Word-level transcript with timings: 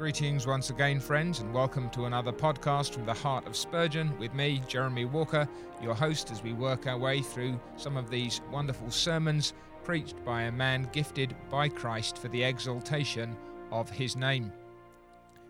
Greetings 0.00 0.46
once 0.46 0.70
again, 0.70 0.98
friends, 0.98 1.40
and 1.40 1.52
welcome 1.52 1.90
to 1.90 2.06
another 2.06 2.32
podcast 2.32 2.94
from 2.94 3.04
the 3.04 3.12
heart 3.12 3.46
of 3.46 3.54
Spurgeon 3.54 4.18
with 4.18 4.32
me, 4.32 4.62
Jeremy 4.66 5.04
Walker, 5.04 5.46
your 5.82 5.94
host, 5.94 6.30
as 6.30 6.42
we 6.42 6.54
work 6.54 6.86
our 6.86 6.96
way 6.96 7.20
through 7.20 7.60
some 7.76 7.98
of 7.98 8.08
these 8.08 8.40
wonderful 8.50 8.90
sermons 8.90 9.52
preached 9.84 10.16
by 10.24 10.44
a 10.44 10.52
man 10.52 10.88
gifted 10.94 11.36
by 11.50 11.68
Christ 11.68 12.16
for 12.16 12.28
the 12.28 12.42
exaltation 12.42 13.36
of 13.70 13.90
his 13.90 14.16
name. 14.16 14.50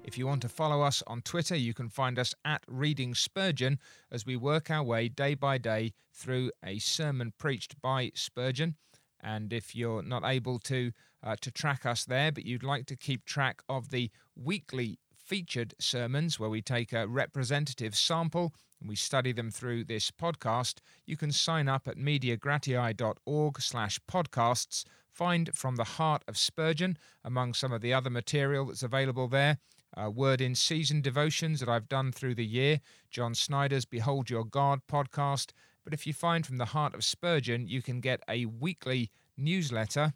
If 0.02 0.18
you 0.18 0.26
want 0.26 0.43
to 0.43 0.48
follow 0.48 0.82
us 0.82 1.00
on 1.07 1.22
Twitter, 1.22 1.54
you 1.54 1.72
can 1.72 1.89
find 1.89 2.18
us 2.18 2.35
at 2.44 2.64
Reading 2.67 3.14
Spurgeon 3.14 3.79
as 4.11 4.26
we 4.26 4.35
work 4.35 4.68
our 4.68 4.82
way 4.82 5.08
day 5.08 5.35
by 5.35 5.58
day 5.58 5.93
through 6.12 6.50
a 6.64 6.80
sermon 6.80 7.35
preached 7.39 7.80
by 7.80 8.11
Spurgeon. 8.17 8.75
And 9.22 9.52
if 9.52 9.74
you're 9.74 10.02
not 10.02 10.22
able 10.24 10.58
to 10.60 10.92
uh, 11.22 11.36
to 11.40 11.50
track 11.50 11.84
us 11.84 12.04
there, 12.04 12.32
but 12.32 12.46
you'd 12.46 12.62
like 12.62 12.86
to 12.86 12.96
keep 12.96 13.24
track 13.24 13.62
of 13.68 13.90
the 13.90 14.10
weekly 14.34 14.98
featured 15.14 15.74
sermons 15.79 16.40
where 16.40 16.50
we 16.50 16.62
take 16.62 16.93
a 16.93 17.06
representative 17.06 17.94
sample 17.94 18.52
and 18.80 18.88
we 18.88 18.96
study 18.96 19.32
them 19.32 19.50
through 19.50 19.84
this 19.84 20.10
podcast, 20.10 20.79
you 21.06 21.16
can 21.16 21.30
sign 21.30 21.68
up 21.68 21.86
at 21.86 21.96
mediagratiae.org 21.96 23.60
slash 23.60 24.00
podcasts. 24.10 24.84
Find 25.08 25.50
From 25.54 25.76
the 25.76 25.84
Heart 25.84 26.24
of 26.26 26.38
Spurgeon 26.38 26.96
among 27.22 27.54
some 27.54 27.72
of 27.72 27.80
the 27.80 27.93
other 27.93 28.10
material 28.10 28.66
that's 28.66 28.82
available 28.82 29.29
there. 29.29 29.58
Uh, 29.96 30.08
word 30.08 30.40
in 30.40 30.54
season 30.54 31.00
devotions 31.00 31.60
that 31.60 31.68
I've 31.68 31.88
done 31.88 32.12
through 32.12 32.36
the 32.36 32.46
year, 32.46 32.80
John 33.10 33.34
Snyder's 33.34 33.84
Behold 33.84 34.30
Your 34.30 34.44
God 34.44 34.80
podcast. 34.91 35.52
But 35.91 35.98
if 35.98 36.06
you 36.06 36.12
find 36.12 36.47
From 36.47 36.58
the 36.58 36.67
Heart 36.67 36.94
of 36.94 37.03
Spurgeon, 37.03 37.67
you 37.67 37.83
can 37.83 38.00
get 38.00 38.22
a 38.28 38.47
weekly 38.47 39.11
newsletter 39.36 40.12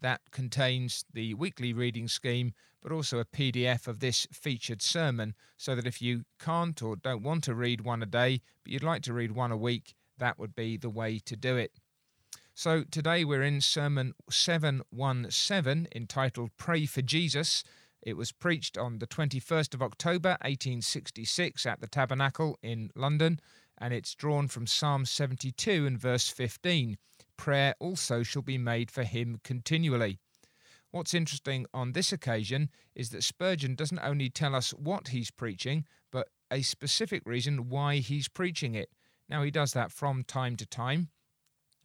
that 0.00 0.22
contains 0.32 1.04
the 1.14 1.34
weekly 1.34 1.72
reading 1.72 2.08
scheme, 2.08 2.52
but 2.82 2.90
also 2.90 3.20
a 3.20 3.24
PDF 3.24 3.86
of 3.86 4.00
this 4.00 4.26
featured 4.32 4.82
sermon, 4.82 5.36
so 5.56 5.76
that 5.76 5.86
if 5.86 6.02
you 6.02 6.24
can't 6.40 6.82
or 6.82 6.96
don't 6.96 7.22
want 7.22 7.44
to 7.44 7.54
read 7.54 7.82
one 7.82 8.02
a 8.02 8.06
day, 8.06 8.42
but 8.64 8.72
you'd 8.72 8.82
like 8.82 9.02
to 9.02 9.12
read 9.12 9.36
one 9.36 9.52
a 9.52 9.56
week, 9.56 9.94
that 10.18 10.36
would 10.36 10.56
be 10.56 10.76
the 10.76 10.90
way 10.90 11.20
to 11.20 11.36
do 11.36 11.56
it. 11.56 11.70
So 12.52 12.82
today 12.82 13.24
we're 13.24 13.44
in 13.44 13.60
Sermon 13.60 14.14
717 14.28 15.86
entitled 15.94 16.50
Pray 16.56 16.86
for 16.86 17.02
Jesus. 17.02 17.62
It 18.02 18.16
was 18.16 18.32
preached 18.32 18.76
on 18.76 18.98
the 18.98 19.06
21st 19.06 19.74
of 19.74 19.82
October 19.82 20.30
1866 20.40 21.66
at 21.66 21.80
the 21.80 21.86
Tabernacle 21.86 22.58
in 22.64 22.90
London, 22.96 23.38
and 23.78 23.92
it's 23.92 24.14
drawn 24.14 24.48
from 24.48 24.66
Psalm 24.66 25.04
72 25.04 25.86
and 25.86 25.98
verse 25.98 26.28
15 26.28 26.96
prayer 27.36 27.74
also 27.78 28.22
shall 28.22 28.42
be 28.42 28.58
made 28.58 28.90
for 28.90 29.04
him 29.04 29.40
continually. 29.44 30.18
What's 30.90 31.14
interesting 31.14 31.66
on 31.74 31.92
this 31.92 32.12
occasion 32.12 32.70
is 32.94 33.10
that 33.10 33.24
Spurgeon 33.24 33.74
doesn't 33.74 33.98
only 33.98 34.30
tell 34.30 34.54
us 34.54 34.70
what 34.70 35.08
he's 35.08 35.30
preaching, 35.30 35.84
but 36.10 36.28
a 36.50 36.62
specific 36.62 37.22
reason 37.26 37.68
why 37.68 37.96
he's 37.96 38.28
preaching 38.28 38.74
it. 38.74 38.90
Now, 39.28 39.42
he 39.42 39.50
does 39.50 39.72
that 39.72 39.92
from 39.92 40.22
time 40.24 40.56
to 40.56 40.66
time. 40.66 41.10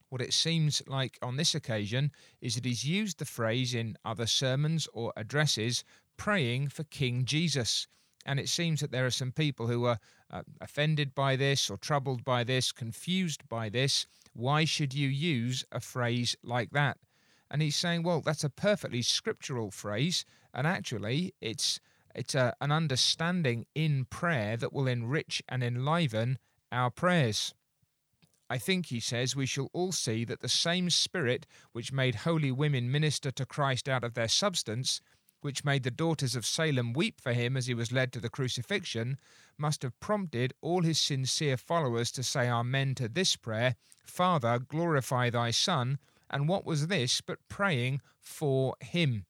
What 0.10 0.22
it 0.22 0.34
seems 0.34 0.82
like 0.88 1.18
on 1.22 1.38
this 1.38 1.56
occasion 1.56 2.12
is 2.42 2.56
that 2.56 2.66
he's 2.66 2.84
used 2.84 3.18
the 3.18 3.26
phrase 3.26 3.74
in 3.74 3.98
other 4.06 4.28
sermons 4.28 4.88
or 4.94 5.14
addresses, 5.16 5.84
praying 6.18 6.70
for 6.70 6.84
King 6.84 7.26
Jesus. 7.26 7.88
And 8.26 8.40
it 8.40 8.50
seems 8.50 8.82
that 8.82 8.92
there 8.92 9.06
are 9.06 9.12
some 9.12 9.32
people 9.32 9.68
who 9.68 9.86
are 9.86 10.00
uh, 10.30 10.44
offended 10.60 11.16
by 11.16 11.36
this 11.36 11.70
or 11.70 11.78
troubled 11.78 12.24
by 12.24 12.44
this, 12.44 12.72
confused 12.72 13.48
by 13.50 13.70
this, 13.70 14.06
why 14.34 14.66
should 14.66 14.94
you 14.94 15.08
use 15.08 15.66
a 15.72 15.80
phrase 15.80 16.36
like 16.44 16.72
that? 16.72 16.98
And 17.50 17.62
he's 17.62 17.76
saying, 17.76 18.04
well, 18.04 18.22
that's 18.22 18.46
a 18.46 18.50
perfectly 18.50 19.02
scriptural 19.02 19.72
phrase, 19.72 20.24
and 20.54 20.66
actually, 20.66 21.34
it's 21.42 21.80
it's 22.16 22.36
a, 22.36 22.54
an 22.62 22.72
understanding 22.72 23.66
in 23.76 24.06
prayer 24.06 24.58
that 24.58 24.74
will 24.74 24.88
enrich 24.88 25.42
and 25.50 25.64
enliven 25.64 26.38
our 26.72 26.90
prayers. 26.90 27.54
I 28.50 28.58
think, 28.58 28.88
he 28.88 29.00
says, 29.00 29.36
we 29.36 29.46
shall 29.46 29.70
all 29.72 29.94
see 29.94 30.26
that 30.26 30.42
the 30.42 30.50
same 30.50 30.90
Spirit 30.90 31.48
which 31.72 31.94
made 31.94 32.16
holy 32.16 32.52
women 32.52 32.92
minister 32.92 33.32
to 33.32 33.46
Christ 33.46 33.88
out 33.88 34.04
of 34.04 34.14
their 34.14 34.28
substance 34.28 35.00
which 35.42 35.66
made 35.66 35.84
the 35.84 35.92
daughters 35.92 36.36
of 36.36 36.46
Salem 36.46 36.94
weep 36.94 37.20
for 37.20 37.34
him 37.34 37.58
as 37.58 37.68
he 37.68 37.74
was 37.74 37.92
led 37.92 38.14
to 38.14 38.20
the 38.20 38.30
crucifixion, 38.30 39.18
must 39.58 39.82
have 39.84 40.00
prompted 40.00 40.54
all 40.62 40.82
his 40.82 41.00
sincere 41.00 41.58
followers 41.58 42.12
to 42.12 42.24
say 42.24 42.50
Amen 42.50 42.96
to 42.96 43.08
this 43.08 43.36
prayer 43.36 43.76
Father, 44.06 44.60
glorify 44.60 45.30
thy 45.30 45.52
Son. 45.52 46.00
And 46.30 46.48
what 46.48 46.66
was 46.66 46.88
this 46.88 47.22
but 47.22 47.40
praying 47.50 48.02
for 48.20 48.76
him? 48.80 49.26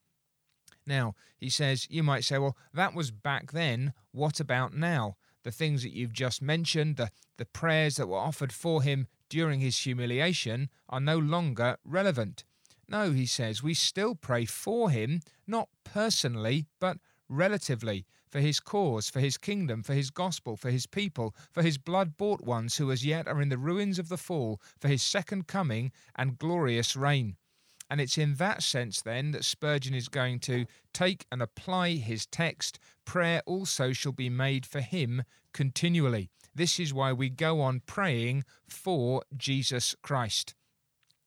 Now, 0.85 1.15
he 1.37 1.49
says, 1.49 1.87
you 1.89 2.03
might 2.03 2.23
say, 2.23 2.37
well, 2.37 2.57
that 2.73 2.93
was 2.93 3.11
back 3.11 3.51
then. 3.51 3.93
What 4.11 4.39
about 4.39 4.73
now? 4.73 5.17
The 5.43 5.51
things 5.51 5.83
that 5.83 5.93
you've 5.93 6.13
just 6.13 6.41
mentioned, 6.41 6.97
the, 6.97 7.11
the 7.37 7.45
prayers 7.45 7.95
that 7.95 8.07
were 8.07 8.17
offered 8.17 8.53
for 8.53 8.83
him 8.83 9.07
during 9.29 9.59
his 9.59 9.77
humiliation, 9.79 10.69
are 10.89 10.99
no 10.99 11.17
longer 11.17 11.77
relevant. 11.83 12.43
No, 12.91 13.11
he 13.11 13.25
says, 13.25 13.63
we 13.63 13.73
still 13.73 14.15
pray 14.15 14.43
for 14.43 14.89
him, 14.89 15.21
not 15.47 15.69
personally, 15.85 16.65
but 16.77 16.97
relatively, 17.29 18.05
for 18.27 18.41
his 18.41 18.59
cause, 18.59 19.09
for 19.09 19.21
his 19.21 19.37
kingdom, 19.37 19.81
for 19.81 19.93
his 19.93 20.09
gospel, 20.09 20.57
for 20.57 20.69
his 20.69 20.85
people, 20.85 21.33
for 21.53 21.63
his 21.63 21.77
blood 21.77 22.17
bought 22.17 22.43
ones 22.43 22.75
who 22.75 22.91
as 22.91 23.05
yet 23.05 23.29
are 23.29 23.41
in 23.41 23.47
the 23.47 23.57
ruins 23.57 23.97
of 23.97 24.09
the 24.09 24.17
fall, 24.17 24.59
for 24.77 24.89
his 24.89 25.01
second 25.01 25.47
coming 25.47 25.93
and 26.17 26.37
glorious 26.37 26.97
reign. 26.97 27.37
And 27.89 28.01
it's 28.01 28.17
in 28.17 28.35
that 28.35 28.61
sense, 28.61 29.01
then, 29.01 29.31
that 29.31 29.45
Spurgeon 29.45 29.93
is 29.93 30.09
going 30.09 30.39
to 30.41 30.65
take 30.93 31.25
and 31.31 31.41
apply 31.41 31.91
his 31.91 32.25
text 32.25 32.77
prayer 33.05 33.41
also 33.45 33.93
shall 33.93 34.11
be 34.11 34.29
made 34.29 34.65
for 34.65 34.81
him 34.81 35.23
continually. 35.53 36.29
This 36.53 36.77
is 36.77 36.93
why 36.93 37.13
we 37.13 37.29
go 37.29 37.61
on 37.61 37.83
praying 37.85 38.43
for 38.67 39.23
Jesus 39.37 39.95
Christ. 40.01 40.55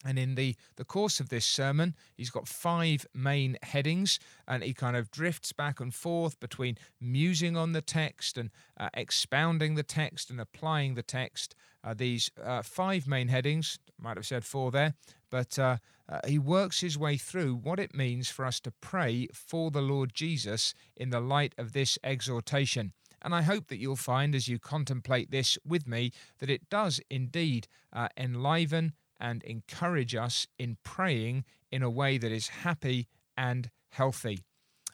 And 0.04 0.18
in 0.18 0.34
the, 0.34 0.54
the 0.76 0.84
course 0.84 1.18
of 1.18 1.30
this 1.30 1.46
sermon, 1.46 1.94
he's 2.16 2.30
got 2.30 2.46
five 2.46 3.06
main 3.14 3.56
headings, 3.62 4.18
and 4.46 4.62
he 4.62 4.74
kind 4.74 4.96
of 4.96 5.10
drifts 5.10 5.52
back 5.52 5.80
and 5.80 5.94
forth 5.94 6.38
between 6.40 6.76
musing 7.00 7.56
on 7.56 7.72
the 7.72 7.80
text 7.80 8.36
and 8.36 8.50
uh, 8.78 8.90
expounding 8.94 9.74
the 9.74 9.82
text 9.82 10.30
and 10.30 10.40
applying 10.40 10.94
the 10.94 11.02
text. 11.02 11.54
Uh, 11.82 11.94
these 11.94 12.30
uh, 12.42 12.62
five 12.62 13.06
main 13.06 13.28
headings, 13.28 13.78
might 13.98 14.16
have 14.16 14.26
said 14.26 14.44
four 14.44 14.70
there, 14.70 14.94
but 15.30 15.58
uh, 15.58 15.76
uh, 16.08 16.20
he 16.26 16.38
works 16.38 16.80
his 16.80 16.98
way 16.98 17.16
through 17.16 17.54
what 17.54 17.80
it 17.80 17.94
means 17.94 18.28
for 18.28 18.44
us 18.44 18.60
to 18.60 18.70
pray 18.70 19.28
for 19.32 19.70
the 19.70 19.82
Lord 19.82 20.12
Jesus 20.14 20.74
in 20.96 21.10
the 21.10 21.20
light 21.20 21.54
of 21.56 21.72
this 21.72 21.98
exhortation. 22.04 22.92
And 23.22 23.34
I 23.34 23.40
hope 23.40 23.68
that 23.68 23.78
you'll 23.78 23.96
find 23.96 24.34
as 24.34 24.48
you 24.48 24.58
contemplate 24.58 25.30
this 25.30 25.56
with 25.64 25.88
me 25.88 26.12
that 26.40 26.50
it 26.50 26.68
does 26.68 27.00
indeed 27.08 27.66
uh, 27.90 28.08
enliven 28.18 28.92
and 29.24 29.42
encourage 29.44 30.14
us 30.14 30.46
in 30.58 30.76
praying 30.84 31.44
in 31.72 31.82
a 31.82 31.88
way 31.88 32.18
that 32.18 32.30
is 32.30 32.48
happy 32.48 33.08
and 33.38 33.70
healthy. 33.88 34.44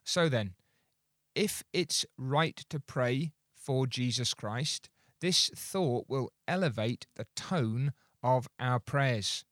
So 0.05 0.29
then, 0.29 0.55
if 1.35 1.65
it's 1.73 2.07
right 2.17 2.57
to 2.69 2.79
pray 2.79 3.33
for 3.53 3.89
Jesus 3.89 4.33
Christ, 4.33 4.89
this 5.21 5.51
thought 5.57 6.05
will 6.09 6.31
elevate 6.47 7.09
the 7.17 7.27
tone 7.35 7.93
of 8.23 8.47
our 8.61 8.79
prayers. 8.79 9.45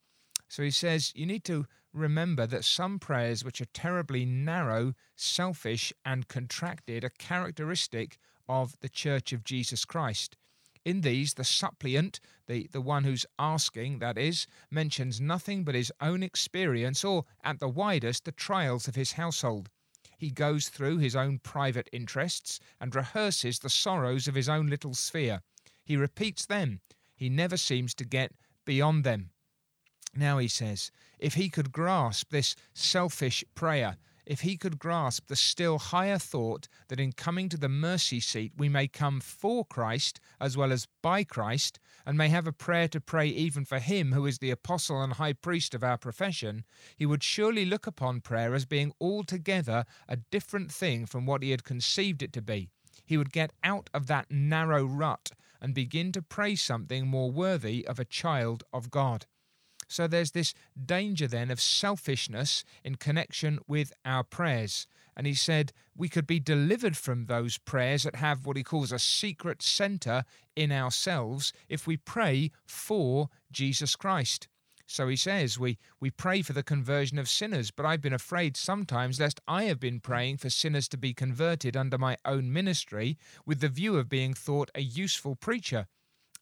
So 0.47 0.63
he 0.63 0.71
says 0.71 1.13
you 1.13 1.27
need 1.27 1.43
to 1.45 1.67
remember 1.93 2.47
that 2.47 2.65
some 2.65 3.01
prayers 3.01 3.45
which 3.45 3.61
are 3.61 3.75
terribly 3.75 4.25
narrow, 4.25 4.95
selfish, 5.17 5.93
and 6.05 6.29
contracted 6.29 7.03
are 7.03 7.13
characteristic 7.19 8.17
of 8.49 8.77
the 8.81 8.89
Church 8.89 9.33
of 9.33 9.43
Jesus 9.43 9.85
Christ. 9.85 10.37
In 10.89 11.03
these, 11.03 11.35
the 11.35 11.45
suppliant, 11.45 12.19
the, 12.47 12.67
the 12.73 12.81
one 12.81 13.05
who's 13.05 13.27
asking, 13.39 13.99
that 13.99 14.17
is, 14.17 14.47
mentions 14.71 15.21
nothing 15.21 15.63
but 15.63 15.75
his 15.75 15.93
own 16.01 16.23
experience 16.23 17.05
or, 17.05 17.27
at 17.45 17.61
the 17.61 17.69
widest, 17.69 18.25
the 18.25 18.33
trials 18.33 18.89
of 18.89 18.95
his 18.95 19.13
household. 19.13 19.69
He 20.17 20.31
goes 20.31 20.71
through 20.71 20.97
his 20.97 21.15
own 21.15 21.41
private 21.41 21.91
interests 21.93 22.59
and 22.81 22.95
rehearses 22.95 23.59
the 23.59 23.69
sorrows 23.69 24.27
of 24.27 24.35
his 24.35 24.49
own 24.49 24.69
little 24.69 24.95
sphere. 24.95 25.43
He 25.85 25.95
repeats 25.95 26.47
them. 26.47 26.81
He 27.15 27.29
never 27.29 27.59
seems 27.59 27.93
to 27.97 28.07
get 28.07 28.33
beyond 28.65 29.05
them. 29.05 29.29
Now 30.17 30.39
he 30.39 30.49
says, 30.49 30.91
if 31.19 31.35
he 31.35 31.51
could 31.51 31.71
grasp 31.71 32.31
this 32.31 32.57
selfish 32.73 33.45
prayer, 33.55 33.99
if 34.29 34.43
he 34.43 34.59
could 34.59 34.79
grasp 34.79 35.27
the 35.27 35.35
still 35.35 35.79
higher 35.79 36.19
thought 36.19 36.69
that 36.89 37.01
in 37.01 37.13
coming 37.13 37.49
to 37.49 37.57
the 37.57 37.69
mercy 37.69 38.21
seat 38.21 38.53
we 38.59 38.69
may 38.69 38.87
come 38.87 39.21
for 39.21 39.65
Christ 39.65 40.21
as 40.39 40.55
well 40.55 40.71
as 40.71 40.87
by 41.03 41.25
Christ, 41.25 41.81
and 42.05 42.19
may 42.19 42.29
have 42.29 42.47
a 42.47 42.53
prayer 42.53 42.89
to 42.89 43.01
pray 43.01 43.27
even 43.27 43.65
for 43.65 43.79
him 43.79 44.13
who 44.13 44.27
is 44.27 44.39
the 44.39 44.51
apostle 44.51 45.03
and 45.03 45.15
high 45.15 45.33
priest 45.33 45.75
of 45.75 45.83
our 45.83 45.97
profession, 45.97 46.65
he 46.95 47.07
would 47.07 47.23
surely 47.23 47.65
look 47.65 47.87
upon 47.87 48.21
prayer 48.21 48.55
as 48.55 48.67
being 48.67 48.93
altogether 49.01 49.87
a 50.07 50.17
different 50.17 50.71
thing 50.71 51.07
from 51.07 51.25
what 51.25 51.43
he 51.43 51.51
had 51.51 51.65
conceived 51.65 52.23
it 52.23 52.33
to 52.35 52.43
be. 52.43 52.69
He 53.07 53.17
would 53.17 53.33
get 53.33 53.55
out 53.65 53.89
of 53.95 54.09
that 54.09 54.31
narrow 54.31 54.85
rut 54.85 55.33
and 55.61 55.73
begin 55.73 56.13
to 56.13 56.21
pray 56.21 56.55
something 56.55 57.07
more 57.07 57.31
worthy 57.31 57.87
of 57.87 57.99
a 57.99 58.05
child 58.05 58.63
of 58.75 58.91
God. 58.91 59.25
So 59.89 60.07
there's 60.07 60.33
this 60.33 60.55
danger 60.83 61.27
then 61.27 61.51
of 61.51 61.61
selfishness 61.61 62.65
in 62.85 62.97
connection 62.97 63.59
with 63.67 63.93
our 64.05 64.23
prayers. 64.23 64.87
And 65.17 65.27
he 65.27 65.35
said 65.35 65.73
we 65.97 66.09
could 66.09 66.27
be 66.27 66.39
delivered 66.39 66.97
from 66.97 67.27
those 67.27 67.59
prayers 67.59 68.05
that 68.05 68.17
have 68.17 68.47
what 68.47 68.57
he 68.57 68.63
calls 68.63 68.93
a 68.93 68.99
secret 68.99 69.63
center 69.63 70.25
in 70.55 70.71
ourselves 70.71 71.53
if 71.69 71.87
we 71.87 71.97
pray 71.97 72.53
for 72.67 73.29
Jesus 73.51 73.97
Christ. 73.97 74.47
So 74.91 75.07
he 75.07 75.17
says, 75.17 75.59
we, 75.59 75.77
we 76.01 76.11
pray 76.11 76.41
for 76.41 76.55
the 76.55 76.63
conversion 76.63 77.19
of 77.19 77.29
sinners, 77.29 77.71
but 77.71 77.85
I've 77.85 78.01
been 78.01 78.15
afraid 78.15 78.57
sometimes 78.57 79.21
lest 79.21 79.39
I 79.47 79.65
have 79.65 79.79
been 79.79 80.01
praying 80.01 80.39
for 80.39 80.49
sinners 80.49 80.89
to 80.89 80.97
be 80.97 81.13
converted 81.13 81.77
under 81.77 81.99
my 81.99 82.17
own 82.25 82.51
ministry 82.51 83.19
with 83.45 83.61
the 83.61 83.69
view 83.69 83.99
of 83.99 84.09
being 84.09 84.33
thought 84.33 84.71
a 84.75 84.81
useful 84.81 85.37
preacher. 85.37 85.89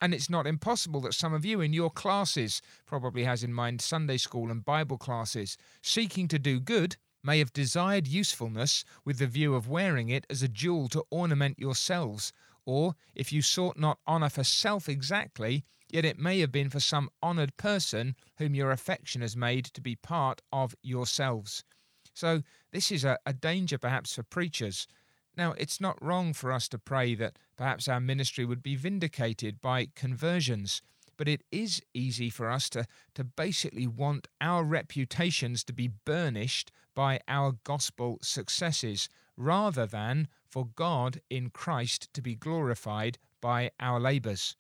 And 0.01 0.13
it's 0.13 0.29
not 0.29 0.47
impossible 0.47 1.01
that 1.03 1.15
some 1.15 1.33
of 1.33 1.45
you 1.45 1.61
in 1.61 1.73
your 1.73 1.91
classes, 1.91 2.61
probably 2.85 3.25
has 3.25 3.43
in 3.43 3.53
mind 3.53 3.81
Sunday 3.81 4.19
school 4.19 4.51
and 4.51 4.65
Bible 4.65 4.99
classes, 4.99 5.57
seeking 5.83 6.29
to 6.29 6.39
do 6.39 6.61
good, 6.61 6.97
may 7.23 7.39
have 7.39 7.53
desired 7.53 8.07
usefulness 8.07 8.85
with 9.05 9.19
the 9.19 9.27
view 9.27 9.55
of 9.55 9.69
wearing 9.69 10.11
it 10.11 10.27
as 10.29 10.43
a 10.43 10.49
jewel 10.49 10.89
to 10.89 11.05
ornament 11.11 11.59
yourselves, 11.59 12.33
or, 12.67 12.95
if 13.15 13.33
you 13.33 13.43
sought 13.43 13.79
not 13.79 13.99
honour 14.07 14.29
for 14.29 14.45
self 14.45 14.89
exactly, 14.89 15.65
yet 15.89 16.05
it 16.05 16.19
may 16.19 16.41
have 16.41 16.53
been 16.53 16.69
for 16.69 16.81
some 16.81 17.09
honoured 17.23 17.57
person 17.57 18.17
whom 18.39 18.55
your 18.55 18.73
affection 18.73 19.23
has 19.23 19.37
made 19.37 19.65
to 19.67 19.81
be 19.81 19.97
part 19.97 20.43
of 20.53 20.75
yourselves. 20.83 21.65
So, 22.13 22.43
this 22.73 22.91
is 22.91 23.05
a, 23.05 23.19
a 23.25 23.33
danger 23.33 23.79
perhaps 23.79 24.15
for 24.15 24.23
preachers. 24.25 24.87
Now, 25.37 25.53
it's 25.53 25.81
not 25.81 26.03
wrong 26.03 26.33
for 26.33 26.51
us 26.51 26.67
to 26.69 26.79
pray 26.79 27.15
that 27.17 27.39
perhaps 27.57 27.89
our 27.89 28.01
ministry 28.01 28.47
would 28.47 28.63
be 28.63 28.75
vindicated 28.75 29.61
by 29.61 29.89
conversions, 29.95 30.81
but 31.19 31.29
it 31.29 31.43
is 31.53 31.83
easy 31.93 32.31
for 32.31 32.51
us 32.51 32.71
to, 32.71 32.87
to 33.15 33.25
basically 33.25 33.87
want 33.87 34.29
our 34.41 34.65
reputations 34.65 35.63
to 35.65 35.75
be 35.75 35.89
burnished 35.89 36.73
by 36.95 37.21
our 37.29 37.53
gospel 37.65 38.19
successes 38.23 39.11
rather 39.37 39.85
than 39.85 40.29
for 40.49 40.67
God 40.67 41.21
in 41.29 41.51
Christ 41.51 42.09
to 42.15 42.23
be 42.23 42.35
glorified 42.35 43.19
by 43.43 43.71
our 43.79 44.01
labours. 44.01 44.57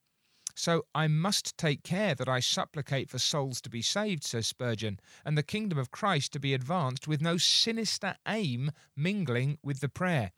So 0.55 0.87
I 0.95 1.07
must 1.07 1.57
take 1.59 1.83
care 1.83 2.15
that 2.15 2.29
I 2.29 2.41
supplicate 2.41 3.11
for 3.11 3.19
souls 3.19 3.61
to 3.63 3.71
be 3.71 3.83
saved, 3.83 4.25
says 4.25 4.47
Spurgeon, 4.47 5.01
and 5.25 5.37
the 5.37 5.43
kingdom 5.43 5.79
of 5.79 5.91
Christ 5.91 6.33
to 6.33 6.41
be 6.41 6.55
advanced 6.55 7.07
with 7.07 7.21
no 7.21 7.37
sinister 7.37 8.17
aim 8.27 8.73
mingling 8.95 9.59
with 9.63 9.81
the 9.81 9.89
prayer. 9.89 10.33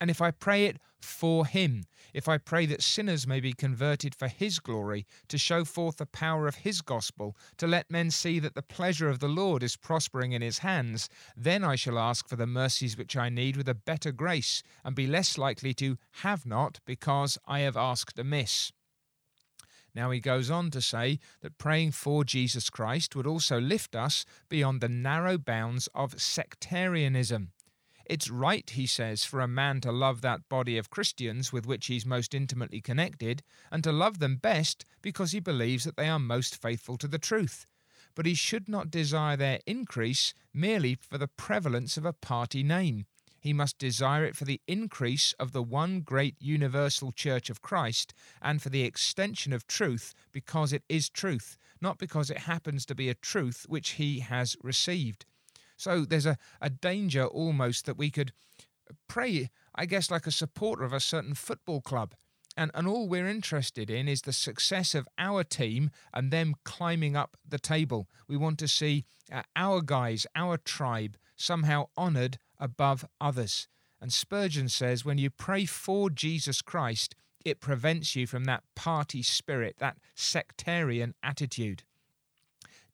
And 0.00 0.10
if 0.10 0.20
I 0.20 0.30
pray 0.30 0.66
it 0.66 0.78
for 1.00 1.46
Him, 1.46 1.84
if 2.14 2.28
I 2.28 2.38
pray 2.38 2.66
that 2.66 2.82
sinners 2.82 3.26
may 3.26 3.40
be 3.40 3.52
converted 3.52 4.14
for 4.14 4.28
His 4.28 4.58
glory, 4.58 5.06
to 5.28 5.38
show 5.38 5.64
forth 5.64 5.96
the 5.96 6.06
power 6.06 6.46
of 6.46 6.56
His 6.56 6.80
gospel, 6.80 7.36
to 7.56 7.66
let 7.66 7.90
men 7.90 8.10
see 8.10 8.38
that 8.38 8.54
the 8.54 8.62
pleasure 8.62 9.08
of 9.08 9.18
the 9.18 9.28
Lord 9.28 9.62
is 9.62 9.76
prospering 9.76 10.32
in 10.32 10.42
His 10.42 10.58
hands, 10.58 11.08
then 11.36 11.64
I 11.64 11.74
shall 11.74 11.98
ask 11.98 12.28
for 12.28 12.36
the 12.36 12.46
mercies 12.46 12.96
which 12.96 13.16
I 13.16 13.28
need 13.28 13.56
with 13.56 13.68
a 13.68 13.74
better 13.74 14.12
grace, 14.12 14.62
and 14.84 14.94
be 14.94 15.06
less 15.06 15.36
likely 15.36 15.74
to 15.74 15.98
have 16.22 16.46
not 16.46 16.80
because 16.84 17.38
I 17.46 17.60
have 17.60 17.76
asked 17.76 18.18
amiss. 18.18 18.72
Now 19.94 20.10
he 20.10 20.20
goes 20.20 20.50
on 20.50 20.70
to 20.70 20.80
say 20.80 21.18
that 21.40 21.58
praying 21.58 21.92
for 21.92 22.22
Jesus 22.22 22.70
Christ 22.70 23.16
would 23.16 23.26
also 23.26 23.60
lift 23.60 23.96
us 23.96 24.24
beyond 24.48 24.80
the 24.80 24.88
narrow 24.88 25.38
bounds 25.38 25.88
of 25.94 26.20
sectarianism. 26.20 27.50
It's 28.08 28.30
right, 28.30 28.68
he 28.70 28.86
says, 28.86 29.24
for 29.24 29.40
a 29.40 29.46
man 29.46 29.80
to 29.82 29.92
love 29.92 30.22
that 30.22 30.48
body 30.48 30.78
of 30.78 30.90
Christians 30.90 31.52
with 31.52 31.66
which 31.66 31.86
he's 31.86 32.06
most 32.06 32.34
intimately 32.34 32.80
connected, 32.80 33.42
and 33.70 33.84
to 33.84 33.92
love 33.92 34.18
them 34.18 34.36
best 34.36 34.84
because 35.02 35.32
he 35.32 35.40
believes 35.40 35.84
that 35.84 35.96
they 35.96 36.08
are 36.08 36.18
most 36.18 36.60
faithful 36.60 36.96
to 36.96 37.06
the 37.06 37.18
truth. 37.18 37.66
But 38.14 38.26
he 38.26 38.34
should 38.34 38.68
not 38.68 38.90
desire 38.90 39.36
their 39.36 39.60
increase 39.66 40.32
merely 40.54 40.96
for 40.96 41.18
the 41.18 41.28
prevalence 41.28 41.96
of 41.96 42.06
a 42.06 42.12
party 42.12 42.62
name 42.62 43.06
he 43.40 43.52
must 43.52 43.78
desire 43.78 44.24
it 44.24 44.36
for 44.36 44.44
the 44.44 44.60
increase 44.66 45.32
of 45.34 45.52
the 45.52 45.62
one 45.62 46.00
great 46.00 46.36
universal 46.40 47.12
church 47.12 47.50
of 47.50 47.62
Christ 47.62 48.12
and 48.42 48.60
for 48.60 48.68
the 48.68 48.82
extension 48.82 49.52
of 49.52 49.66
truth 49.66 50.12
because 50.32 50.72
it 50.72 50.82
is 50.88 51.08
truth, 51.08 51.56
not 51.80 51.98
because 51.98 52.30
it 52.30 52.38
happens 52.38 52.84
to 52.86 52.94
be 52.94 53.08
a 53.08 53.14
truth 53.14 53.64
which 53.68 53.90
he 53.90 54.20
has 54.20 54.56
received. 54.62 55.24
So 55.78 56.04
there's 56.04 56.26
a, 56.26 56.36
a 56.60 56.68
danger 56.68 57.24
almost 57.24 57.86
that 57.86 57.96
we 57.96 58.10
could 58.10 58.32
pray, 59.08 59.48
I 59.74 59.86
guess, 59.86 60.10
like 60.10 60.26
a 60.26 60.32
supporter 60.32 60.84
of 60.84 60.92
a 60.92 61.00
certain 61.00 61.34
football 61.34 61.80
club. 61.80 62.14
And, 62.56 62.72
and 62.74 62.88
all 62.88 63.08
we're 63.08 63.28
interested 63.28 63.88
in 63.88 64.08
is 64.08 64.22
the 64.22 64.32
success 64.32 64.94
of 64.94 65.08
our 65.16 65.44
team 65.44 65.90
and 66.12 66.30
them 66.30 66.56
climbing 66.64 67.14
up 67.16 67.36
the 67.48 67.58
table. 67.58 68.08
We 68.26 68.36
want 68.36 68.58
to 68.58 68.68
see 68.68 69.04
uh, 69.32 69.42
our 69.54 69.80
guys, 69.80 70.26
our 70.34 70.56
tribe, 70.56 71.16
somehow 71.36 71.86
honoured 71.96 72.38
above 72.58 73.06
others. 73.20 73.68
And 74.00 74.12
Spurgeon 74.12 74.68
says 74.68 75.04
when 75.04 75.18
you 75.18 75.30
pray 75.30 75.64
for 75.64 76.10
Jesus 76.10 76.60
Christ, 76.60 77.14
it 77.44 77.60
prevents 77.60 78.16
you 78.16 78.26
from 78.26 78.44
that 78.44 78.64
party 78.74 79.22
spirit, 79.22 79.76
that 79.78 79.98
sectarian 80.16 81.14
attitude. 81.22 81.84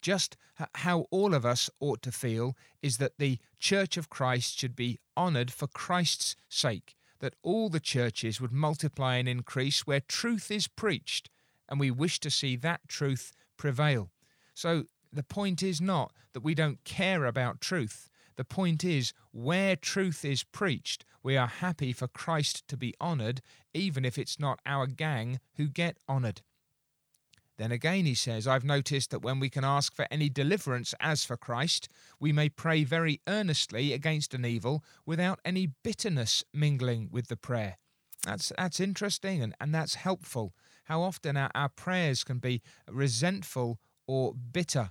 Just 0.04 0.36
how 0.74 1.06
all 1.10 1.32
of 1.32 1.46
us 1.46 1.70
ought 1.80 2.02
to 2.02 2.12
feel 2.12 2.54
is 2.82 2.98
that 2.98 3.16
the 3.16 3.38
Church 3.58 3.96
of 3.96 4.10
Christ 4.10 4.58
should 4.58 4.76
be 4.76 5.00
honoured 5.16 5.50
for 5.50 5.66
Christ's 5.66 6.36
sake, 6.46 6.94
that 7.20 7.36
all 7.42 7.70
the 7.70 7.80
churches 7.80 8.38
would 8.38 8.52
multiply 8.52 9.16
and 9.16 9.26
increase 9.26 9.86
where 9.86 10.00
truth 10.00 10.50
is 10.50 10.68
preached, 10.68 11.30
and 11.70 11.80
we 11.80 11.90
wish 11.90 12.20
to 12.20 12.28
see 12.28 12.54
that 12.54 12.86
truth 12.86 13.32
prevail. 13.56 14.10
So 14.52 14.84
the 15.10 15.22
point 15.22 15.62
is 15.62 15.80
not 15.80 16.12
that 16.34 16.44
we 16.44 16.54
don't 16.54 16.84
care 16.84 17.24
about 17.24 17.62
truth, 17.62 18.10
the 18.36 18.44
point 18.44 18.84
is, 18.84 19.14
where 19.32 19.74
truth 19.74 20.22
is 20.22 20.42
preached, 20.42 21.06
we 21.22 21.38
are 21.38 21.46
happy 21.46 21.94
for 21.94 22.08
Christ 22.08 22.68
to 22.68 22.76
be 22.76 22.94
honoured, 23.00 23.40
even 23.72 24.04
if 24.04 24.18
it's 24.18 24.38
not 24.38 24.60
our 24.66 24.86
gang 24.86 25.40
who 25.54 25.66
get 25.66 25.96
honoured. 26.06 26.42
Then 27.56 27.70
again, 27.70 28.04
he 28.04 28.14
says, 28.14 28.48
I've 28.48 28.64
noticed 28.64 29.10
that 29.10 29.22
when 29.22 29.38
we 29.38 29.48
can 29.48 29.64
ask 29.64 29.94
for 29.94 30.06
any 30.10 30.28
deliverance 30.28 30.92
as 30.98 31.24
for 31.24 31.36
Christ, 31.36 31.88
we 32.18 32.32
may 32.32 32.48
pray 32.48 32.82
very 32.82 33.20
earnestly 33.28 33.92
against 33.92 34.34
an 34.34 34.44
evil 34.44 34.82
without 35.06 35.40
any 35.44 35.68
bitterness 35.84 36.42
mingling 36.52 37.08
with 37.12 37.28
the 37.28 37.36
prayer. 37.36 37.78
That's, 38.24 38.52
that's 38.58 38.80
interesting 38.80 39.42
and, 39.42 39.54
and 39.60 39.74
that's 39.74 39.94
helpful. 39.94 40.52
How 40.84 41.02
often 41.02 41.36
our, 41.36 41.50
our 41.54 41.68
prayers 41.68 42.24
can 42.24 42.38
be 42.38 42.60
resentful 42.90 43.78
or 44.06 44.34
bitter. 44.34 44.90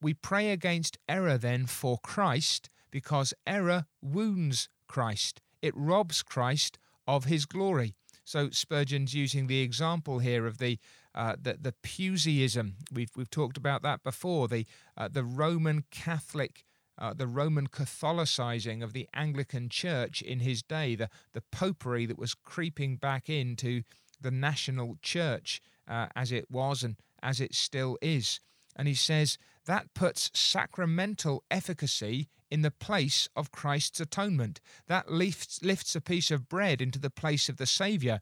We 0.00 0.14
pray 0.14 0.50
against 0.50 0.98
error 1.08 1.38
then 1.38 1.66
for 1.66 1.98
Christ 1.98 2.68
because 2.90 3.34
error 3.46 3.86
wounds 4.00 4.68
Christ. 4.88 5.40
It 5.60 5.74
robs 5.76 6.22
Christ 6.22 6.78
of 7.06 7.26
his 7.26 7.46
glory. 7.46 7.94
So 8.24 8.50
Spurgeon's 8.50 9.14
using 9.14 9.46
the 9.46 9.60
example 9.60 10.20
here 10.20 10.46
of 10.46 10.58
the 10.58 10.78
uh, 11.14 11.36
the, 11.40 11.58
the 11.60 11.74
Puseyism. 11.82 12.72
We've 12.92 13.10
we've 13.16 13.30
talked 13.30 13.56
about 13.56 13.82
that 13.82 14.02
before. 14.02 14.48
The 14.48 14.66
uh, 14.96 15.08
the 15.08 15.24
Roman 15.24 15.84
Catholic. 15.90 16.64
Uh, 16.98 17.14
the 17.14 17.26
Roman 17.26 17.68
Catholicizing 17.68 18.82
of 18.82 18.92
the 18.92 19.08
Anglican 19.14 19.70
Church 19.70 20.20
in 20.20 20.40
his 20.40 20.62
day, 20.62 20.94
the, 20.94 21.08
the 21.32 21.42
popery 21.50 22.04
that 22.04 22.18
was 22.18 22.34
creeping 22.34 22.96
back 22.96 23.30
into 23.30 23.82
the 24.20 24.30
national 24.30 24.98
church 25.00 25.62
uh, 25.88 26.08
as 26.14 26.30
it 26.30 26.50
was 26.50 26.82
and 26.82 26.96
as 27.22 27.40
it 27.40 27.54
still 27.54 27.96
is. 28.02 28.40
And 28.76 28.86
he 28.86 28.94
says 28.94 29.38
that 29.66 29.94
puts 29.94 30.30
sacramental 30.34 31.44
efficacy 31.50 32.28
in 32.50 32.62
the 32.62 32.70
place 32.70 33.28
of 33.34 33.50
Christ's 33.52 34.00
atonement. 34.00 34.60
That 34.86 35.10
lifts, 35.10 35.62
lifts 35.62 35.94
a 35.96 36.00
piece 36.00 36.30
of 36.30 36.48
bread 36.48 36.82
into 36.82 36.98
the 36.98 37.10
place 37.10 37.48
of 37.48 37.56
the 37.56 37.66
Saviour. 37.66 38.20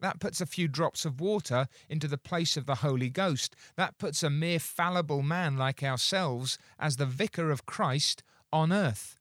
That 0.00 0.20
puts 0.20 0.40
a 0.40 0.46
few 0.46 0.68
drops 0.68 1.04
of 1.04 1.20
water 1.20 1.66
into 1.88 2.08
the 2.08 2.18
place 2.18 2.56
of 2.56 2.66
the 2.66 2.76
Holy 2.76 3.10
Ghost. 3.10 3.54
That 3.76 3.98
puts 3.98 4.22
a 4.22 4.30
mere 4.30 4.58
fallible 4.58 5.22
man 5.22 5.56
like 5.56 5.82
ourselves 5.82 6.58
as 6.78 6.96
the 6.96 7.06
vicar 7.06 7.50
of 7.50 7.66
Christ 7.66 8.22
on 8.52 8.72
earth. 8.72 9.18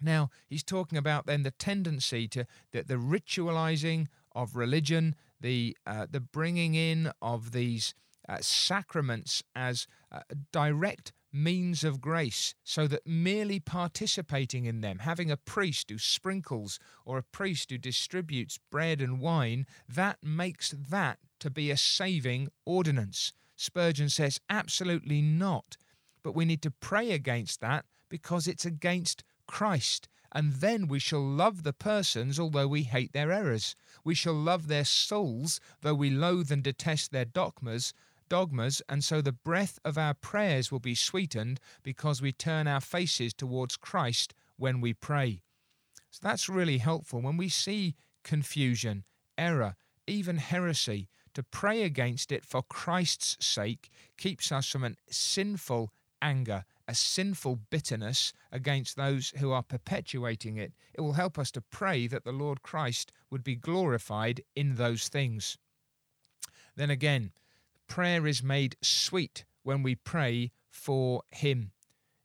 Now, 0.00 0.30
he's 0.48 0.64
talking 0.64 0.98
about 0.98 1.26
then 1.26 1.44
the 1.44 1.52
tendency 1.52 2.26
to 2.28 2.46
the, 2.72 2.82
the 2.82 2.96
ritualizing 2.96 4.08
of 4.32 4.56
religion, 4.56 5.14
the 5.40 5.76
uh, 5.86 6.06
the 6.10 6.20
bringing 6.20 6.74
in 6.74 7.12
of 7.20 7.52
these 7.52 7.94
uh, 8.28 8.38
sacraments 8.40 9.42
as 9.54 9.86
uh, 10.10 10.20
direct 10.52 11.12
means 11.32 11.82
of 11.82 12.00
grace, 12.00 12.54
so 12.62 12.86
that 12.86 13.06
merely 13.06 13.58
participating 13.58 14.66
in 14.66 14.82
them, 14.82 14.98
having 14.98 15.30
a 15.30 15.36
priest 15.36 15.88
who 15.90 15.98
sprinkles 15.98 16.78
or 17.06 17.18
a 17.18 17.22
priest 17.22 17.70
who 17.70 17.78
distributes 17.78 18.58
bread 18.70 19.00
and 19.00 19.18
wine, 19.18 19.66
that 19.88 20.18
makes 20.22 20.70
that 20.70 21.18
to 21.40 21.50
be 21.50 21.70
a 21.70 21.76
saving 21.76 22.48
ordinance. 22.66 23.32
Spurgeon 23.56 24.08
says, 24.08 24.40
absolutely 24.50 25.22
not. 25.22 25.76
But 26.22 26.34
we 26.34 26.44
need 26.44 26.62
to 26.62 26.70
pray 26.70 27.12
against 27.12 27.60
that 27.60 27.86
because 28.08 28.46
it's 28.46 28.66
against 28.66 29.24
Christ. 29.46 30.08
And 30.34 30.54
then 30.54 30.86
we 30.86 30.98
shall 30.98 31.24
love 31.24 31.62
the 31.62 31.72
persons, 31.72 32.40
although 32.40 32.68
we 32.68 32.84
hate 32.84 33.12
their 33.12 33.32
errors. 33.32 33.74
We 34.04 34.14
shall 34.14 34.34
love 34.34 34.68
their 34.68 34.84
souls, 34.84 35.60
though 35.82 35.94
we 35.94 36.10
loathe 36.10 36.50
and 36.50 36.62
detest 36.62 37.12
their 37.12 37.24
dogmas, 37.24 37.92
dogmas, 38.32 38.80
and 38.88 39.04
so 39.04 39.20
the 39.20 39.30
breath 39.30 39.78
of 39.84 39.98
our 39.98 40.14
prayers 40.14 40.72
will 40.72 40.80
be 40.80 40.94
sweetened 40.94 41.60
because 41.82 42.22
we 42.22 42.32
turn 42.32 42.66
our 42.66 42.80
faces 42.80 43.34
towards 43.34 43.76
Christ 43.76 44.32
when 44.56 44.80
we 44.80 44.94
pray. 44.94 45.42
So 46.10 46.20
that's 46.22 46.48
really 46.48 46.78
helpful 46.78 47.20
when 47.20 47.36
we 47.36 47.50
see 47.50 47.94
confusion, 48.24 49.04
error, 49.36 49.76
even 50.06 50.38
heresy. 50.38 51.10
To 51.34 51.42
pray 51.42 51.82
against 51.82 52.32
it 52.32 52.46
for 52.46 52.62
Christ's 52.62 53.36
sake 53.44 53.90
keeps 54.16 54.50
us 54.50 54.66
from 54.66 54.84
a 54.84 54.96
sinful 55.10 55.92
anger, 56.22 56.64
a 56.88 56.94
sinful 56.94 57.56
bitterness 57.68 58.32
against 58.50 58.96
those 58.96 59.34
who 59.40 59.52
are 59.52 59.62
perpetuating 59.62 60.56
it. 60.56 60.72
It 60.94 61.02
will 61.02 61.12
help 61.12 61.38
us 61.38 61.50
to 61.50 61.60
pray 61.60 62.06
that 62.06 62.24
the 62.24 62.32
Lord 62.32 62.62
Christ 62.62 63.12
would 63.30 63.44
be 63.44 63.56
glorified 63.56 64.40
in 64.56 64.76
those 64.76 65.08
things. 65.08 65.58
Then 66.76 66.88
again, 66.88 67.32
prayer 67.92 68.26
is 68.26 68.42
made 68.42 68.74
sweet 68.80 69.44
when 69.64 69.82
we 69.82 69.94
pray 69.94 70.50
for 70.70 71.22
Him. 71.30 71.72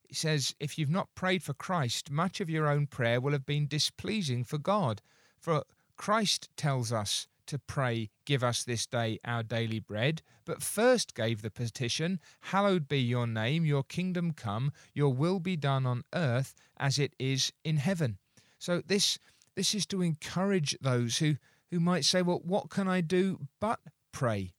He 0.08 0.16
says, 0.16 0.56
if 0.62 0.78
you've 0.78 0.90
not 0.90 1.14
prayed 1.14 1.44
for 1.44 1.54
Christ, 1.54 2.10
much 2.10 2.40
of 2.40 2.50
your 2.50 2.70
own 2.70 2.88
prayer 2.88 3.20
will 3.20 3.34
have 3.34 3.46
been 3.46 3.68
displeasing 3.68 4.46
for 4.46 4.58
God. 4.58 5.02
For 5.38 5.66
Christ 5.98 6.48
tells 6.56 6.94
us 6.94 7.28
to 7.48 7.60
pray, 7.60 8.10
Give 8.24 8.46
us 8.46 8.64
this 8.64 8.88
day 8.88 9.20
our 9.26 9.44
daily 9.44 9.80
bread, 9.80 10.22
but 10.46 10.64
first 10.64 11.14
gave 11.14 11.42
the 11.42 11.52
petition, 11.52 12.22
Hallowed 12.40 12.88
be 12.88 13.02
your 13.02 13.28
name, 13.28 13.66
your 13.66 13.84
kingdom 13.84 14.32
come, 14.32 14.72
your 14.94 15.14
will 15.14 15.42
be 15.42 15.58
done 15.58 15.86
on 15.86 16.04
earth 16.16 16.56
as 16.78 16.98
it 16.98 17.14
is 17.20 17.52
in 17.66 17.76
heaven. 17.76 18.20
So 18.58 18.82
this 18.86 19.20
this 19.56 19.76
is 19.76 19.86
to 19.88 20.02
encourage 20.02 20.78
those 20.80 21.18
who, 21.18 21.36
who 21.72 21.82
might 21.82 22.06
say, 22.06 22.22
Well, 22.22 22.42
what 22.46 22.70
can 22.70 22.88
I 22.88 23.02
do 23.02 23.48
but 23.60 23.82
pray? 24.14 24.54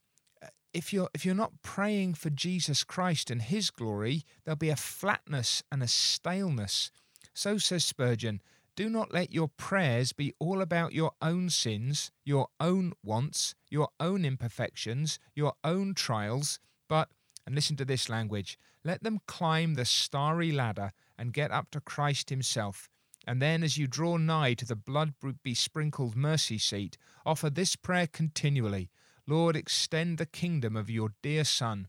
If 0.79 0.93
you're 0.93 1.11
if 1.13 1.27
you're 1.27 1.35
not 1.35 1.61
praying 1.63 2.15
for 2.15 2.31
Jesus 2.31 2.85
Christ 2.85 3.33
and 3.33 3.43
his 3.43 3.69
glory, 3.69 4.23
there'll 4.45 4.57
be 4.57 4.71
a 4.71 4.77
flatness 4.77 5.61
and 5.73 5.83
a 5.83 5.89
staleness. 5.89 6.93
So 7.35 7.59
says 7.59 7.85
Spurgeon, 7.85 8.41
do 8.77 8.89
not 8.89 9.13
let 9.13 9.33
your 9.33 9.49
prayers 9.49 10.13
be 10.13 10.35
all 10.39 10.61
about 10.61 10.93
your 10.93 11.11
own 11.21 11.51
sins, 11.51 12.13
your 12.25 12.47
own 12.61 12.93
wants, 13.03 13.57
your 13.69 13.89
own 13.99 14.25
imperfections, 14.25 15.19
your 15.35 15.55
own 15.65 15.95
trials, 15.95 16.61
but, 16.89 17.09
and 17.45 17.57
listen 17.57 17.75
to 17.75 17.85
this 17.85 18.09
language, 18.09 18.57
let 18.85 19.03
them 19.03 19.19
climb 19.27 19.75
the 19.75 19.85
starry 19.85 20.53
ladder 20.53 20.93
and 21.19 21.33
get 21.33 21.51
up 21.51 21.73
to 21.73 21.81
Christ 21.81 22.31
Himself. 22.31 22.89
And 23.27 23.43
then, 23.43 23.65
as 23.65 23.79
you 23.79 23.89
draw 23.89 24.17
nigh 24.17 24.55
to 24.55 24.65
the 24.65 24.77
blood 24.77 25.15
besprinkled 25.43 26.15
mercy 26.15 26.57
seat, 26.57 26.97
offer 27.27 27.51
this 27.51 27.75
prayer 27.75 28.07
continually 28.07 28.91
Lord, 29.29 29.57
extend 29.57 30.17
the 30.17 30.25
kingdom 30.25 30.75
of 30.75 30.89
your 30.89 31.11
dear 31.21 31.45
Son. 31.45 31.89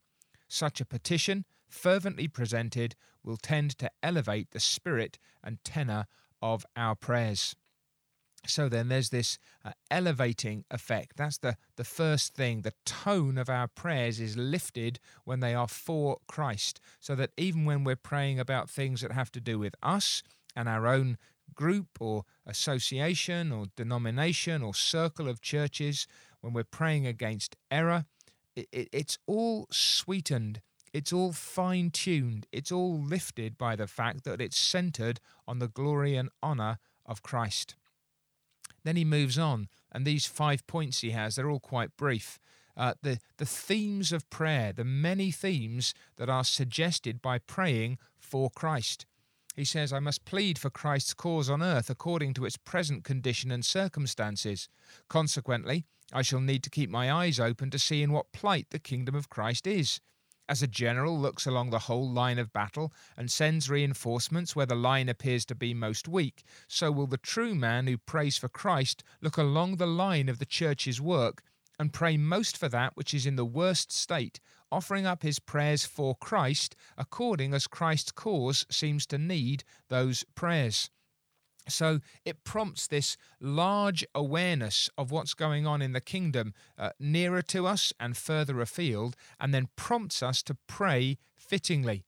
Such 0.50 0.82
a 0.82 0.86
petition, 0.86 1.46
fervently 1.70 2.28
presented, 2.28 2.96
will 3.24 3.38
tend 3.38 3.78
to 3.78 3.90
elevate 4.04 4.52
the 4.52 4.60
spirit 4.60 5.18
and 5.42 5.64
tenor 5.64 6.08
of 6.42 6.66
our 6.76 6.96
prayers. 6.96 7.56
So 8.46 8.68
then 8.68 8.90
there's 8.90 9.10
this 9.10 9.38
uh, 9.64 9.72
elevating 9.90 10.66
effect. 10.70 11.16
That's 11.16 11.38
the, 11.38 11.56
the 11.78 11.86
first 11.86 12.36
thing. 12.36 12.62
The 12.62 12.74
tone 12.86 13.38
of 13.38 13.50
our 13.50 13.68
prayers 13.68 14.20
is 14.20 14.36
lifted 14.36 15.00
when 15.24 15.40
they 15.40 15.54
are 15.54 15.68
for 15.68 16.18
Christ. 16.28 16.82
So 17.00 17.16
that 17.16 17.32
even 17.38 17.64
when 17.64 17.86
we're 17.86 17.96
praying 17.96 18.40
about 18.40 18.70
things 18.70 19.00
that 19.00 19.14
have 19.14 19.32
to 19.32 19.40
do 19.42 19.60
with 19.60 19.76
us 19.82 20.24
and 20.58 20.68
our 20.68 20.88
own 20.88 21.18
group 21.54 21.88
or 22.00 22.24
association 22.46 23.52
or 23.52 23.66
denomination 23.76 24.62
or 24.62 24.74
circle 24.74 25.28
of 25.28 25.42
churches, 25.42 26.08
when 26.42 26.54
we're 26.54 26.64
praying 26.64 27.06
against 27.06 27.56
error, 27.70 28.06
it, 28.56 28.68
it, 28.72 28.90
it's 28.92 29.18
all 29.28 29.68
sweetened 29.72 30.62
it's 30.94 31.14
all 31.14 31.34
fine 31.34 31.92
tuned, 31.92 32.48
it's 32.52 32.72
all 32.72 33.00
lifted 33.00 33.58
by 33.58 33.76
the 33.76 33.88
fact 33.88 34.24
that 34.24 34.42
it's 34.42 34.58
centered 34.58 35.20
on 35.48 35.60
the 35.60 35.68
glory 35.68 36.16
and 36.16 36.30
honor 36.42 36.80
of 37.06 37.22
Christ. 37.22 37.76
Then 38.84 38.96
he 38.96 39.06
moves 39.06 39.38
on, 39.38 39.68
and 39.92 40.06
these 40.06 40.26
five 40.26 40.66
points 40.68 41.02
he 41.02 41.12
has, 41.12 41.36
they're 41.36 41.50
all 41.50 41.60
quite 41.60 41.96
brief. 41.98 42.40
Uh, 42.76 42.94
the, 43.02 43.20
the 43.38 43.46
themes 43.46 44.14
of 44.14 44.30
prayer, 44.30 44.72
the 44.72 44.86
many 44.86 45.32
themes 45.32 45.94
that 46.16 46.30
are 46.30 46.46
suggested 46.46 47.22
by 47.22 47.38
praying 47.38 47.98
for 48.18 48.50
Christ. 48.50 49.06
He 49.60 49.66
says, 49.66 49.92
I 49.92 50.00
must 50.00 50.24
plead 50.24 50.58
for 50.58 50.70
Christ's 50.70 51.14
cause 51.14 51.50
on 51.50 51.62
earth 51.62 51.90
according 51.90 52.34
to 52.36 52.46
its 52.46 52.56
present 52.56 53.04
condition 53.04 53.52
and 53.52 53.66
circumstances. 53.66 54.70
Consequently, 55.10 55.84
I 56.14 56.22
shall 56.22 56.40
need 56.40 56.64
to 56.64 56.70
keep 56.70 56.90
my 56.90 57.12
eyes 57.12 57.42
open 57.42 57.70
to 57.72 57.78
see 57.78 58.02
in 58.02 58.14
what 58.14 58.32
plight 58.32 58.68
the 58.70 58.80
kingdom 58.80 59.16
of 59.16 59.28
Christ 59.28 59.68
is. 59.68 60.00
As 60.48 60.64
a 60.64 60.68
general 60.68 61.20
looks 61.20 61.46
along 61.46 61.72
the 61.72 61.80
whole 61.80 62.10
line 62.10 62.40
of 62.40 62.54
battle 62.54 62.94
and 63.18 63.30
sends 63.30 63.70
reinforcements 63.70 64.56
where 64.56 64.66
the 64.66 64.76
line 64.76 65.10
appears 65.10 65.44
to 65.48 65.56
be 65.56 65.74
most 65.74 66.08
weak, 66.08 66.46
so 66.70 66.90
will 66.90 67.08
the 67.08 67.18
true 67.18 67.54
man 67.54 67.86
who 67.86 67.98
prays 67.98 68.38
for 68.38 68.48
Christ 68.48 69.04
look 69.20 69.36
along 69.36 69.76
the 69.76 69.86
line 69.86 70.30
of 70.30 70.40
the 70.40 70.46
church's 70.46 71.02
work 71.02 71.44
and 71.78 71.92
pray 71.92 72.16
most 72.16 72.58
for 72.58 72.70
that 72.70 72.96
which 72.96 73.14
is 73.14 73.26
in 73.26 73.36
the 73.36 73.44
worst 73.44 73.92
state, 73.92 74.40
offering 74.72 75.06
up 75.06 75.24
his 75.24 75.40
prayers 75.40 75.86
for 75.86 76.16
Christ 76.16 76.76
according 76.98 77.54
as 77.54 77.68
Christ's 77.68 78.12
cause 78.12 78.66
seems 78.70 79.06
to 79.08 79.18
need 79.18 79.64
those 79.90 80.24
prayers. 80.36 80.90
So 81.68 82.00
it 82.26 82.44
prompts 82.44 82.88
this 82.88 83.16
large 83.40 84.06
awareness 84.16 84.90
of 84.98 85.12
what's 85.12 85.34
going 85.34 85.68
on 85.68 85.82
in 85.82 85.94
the 85.94 86.02
kingdom 86.02 86.54
uh, 86.78 86.92
nearer 87.00 87.42
to 87.44 87.68
us 87.68 87.94
and 88.00 88.18
further 88.18 88.60
afield, 88.60 89.16
and 89.40 89.54
then 89.54 89.70
prompts 89.76 90.24
us 90.24 90.42
to 90.44 90.58
pray 90.68 91.18
fittingly. 91.36 92.06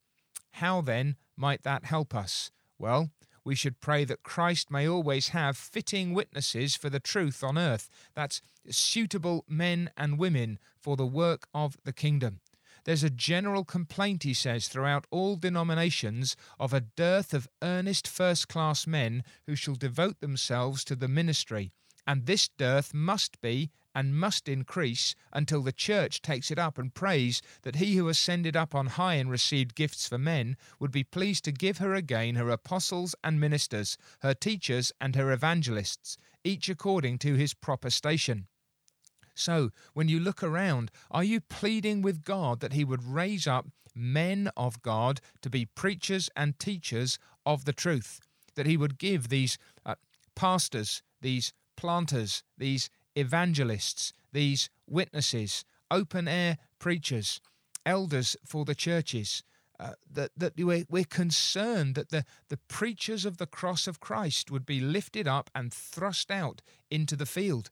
How 0.53 0.81
then 0.81 1.15
might 1.37 1.63
that 1.63 1.85
help 1.85 2.15
us? 2.15 2.49
Well, 2.79 3.11
we 3.43 3.55
should 3.55 3.79
pray 3.79 4.05
that 4.05 4.23
Christ 4.23 4.69
may 4.69 4.87
always 4.87 5.29
have 5.29 5.57
fitting 5.57 6.13
witnesses 6.13 6.75
for 6.75 6.89
the 6.89 6.99
truth 6.99 7.43
on 7.43 7.57
earth. 7.57 7.89
That's 8.13 8.41
suitable 8.69 9.45
men 9.47 9.89
and 9.97 10.19
women 10.19 10.59
for 10.79 10.95
the 10.95 11.05
work 11.05 11.47
of 11.53 11.77
the 11.83 11.93
kingdom. 11.93 12.39
There's 12.83 13.03
a 13.03 13.09
general 13.09 13.63
complaint, 13.63 14.23
he 14.23 14.33
says, 14.33 14.67
throughout 14.67 15.05
all 15.11 15.35
denominations 15.35 16.35
of 16.59 16.73
a 16.73 16.81
dearth 16.81 17.33
of 17.33 17.47
earnest 17.61 18.07
first 18.07 18.47
class 18.47 18.88
men 18.88 19.23
who 19.45 19.55
shall 19.55 19.75
devote 19.75 20.19
themselves 20.19 20.83
to 20.85 20.95
the 20.95 21.07
ministry. 21.07 21.71
And 22.07 22.25
this 22.25 22.50
dearth 22.50 22.93
must 22.93 23.39
be 23.41 23.69
and 23.93 24.17
must 24.17 24.47
increase 24.47 25.15
until 25.31 25.61
the 25.61 25.71
church 25.71 26.21
takes 26.21 26.50
it 26.50 26.57
up 26.57 26.77
and 26.77 26.93
prays 26.93 27.41
that 27.61 27.75
he 27.75 27.95
who 27.95 28.07
ascended 28.07 28.55
up 28.55 28.73
on 28.73 28.88
high 28.88 29.15
and 29.15 29.29
received 29.29 29.75
gifts 29.75 30.07
for 30.07 30.17
men 30.17 30.57
would 30.79 30.91
be 30.91 31.03
pleased 31.03 31.43
to 31.45 31.51
give 31.51 31.77
her 31.77 31.93
again 31.93 32.35
her 32.35 32.50
apostles 32.50 33.13
and 33.23 33.39
ministers, 33.39 33.97
her 34.21 34.33
teachers 34.33 34.91
and 35.00 35.15
her 35.15 35.31
evangelists, 35.31 36.17
each 36.43 36.69
according 36.69 37.19
to 37.19 37.35
his 37.35 37.53
proper 37.53 37.89
station. 37.89 38.47
So, 39.33 39.71
when 39.93 40.07
you 40.07 40.19
look 40.19 40.43
around, 40.43 40.91
are 41.09 41.23
you 41.23 41.41
pleading 41.41 42.01
with 42.01 42.23
God 42.23 42.59
that 42.59 42.73
He 42.73 42.83
would 42.83 43.03
raise 43.03 43.47
up 43.47 43.67
men 43.95 44.50
of 44.55 44.81
God 44.81 45.21
to 45.41 45.50
be 45.50 45.65
preachers 45.65 46.29
and 46.35 46.57
teachers 46.59 47.17
of 47.45 47.65
the 47.65 47.73
truth? 47.73 48.19
That 48.55 48.65
He 48.65 48.77
would 48.77 48.97
give 48.97 49.29
these 49.29 49.57
uh, 49.85 49.95
pastors, 50.35 51.01
these 51.21 51.53
planters, 51.75 52.43
these 52.57 52.89
evangelists, 53.15 54.13
these 54.31 54.69
witnesses, 54.88 55.65
open 55.89 56.27
air 56.27 56.57
preachers, 56.79 57.41
elders 57.85 58.35
for 58.45 58.65
the 58.65 58.75
churches, 58.75 59.43
uh, 59.79 59.93
that, 60.13 60.29
that 60.38 60.53
we're, 60.57 60.85
we're 60.89 61.03
concerned 61.03 61.95
that 61.95 62.09
the, 62.09 62.23
the 62.50 62.59
preachers 62.67 63.25
of 63.25 63.38
the 63.38 63.47
cross 63.47 63.88
of 63.88 64.00
Christ 64.00 64.51
would 64.51 64.65
be 64.65 64.79
lifted 64.79 65.27
up 65.27 65.50
and 65.55 65.73
thrust 65.73 66.29
out 66.29 66.61
into 66.91 67.15
the 67.15 67.25
field. 67.25 67.71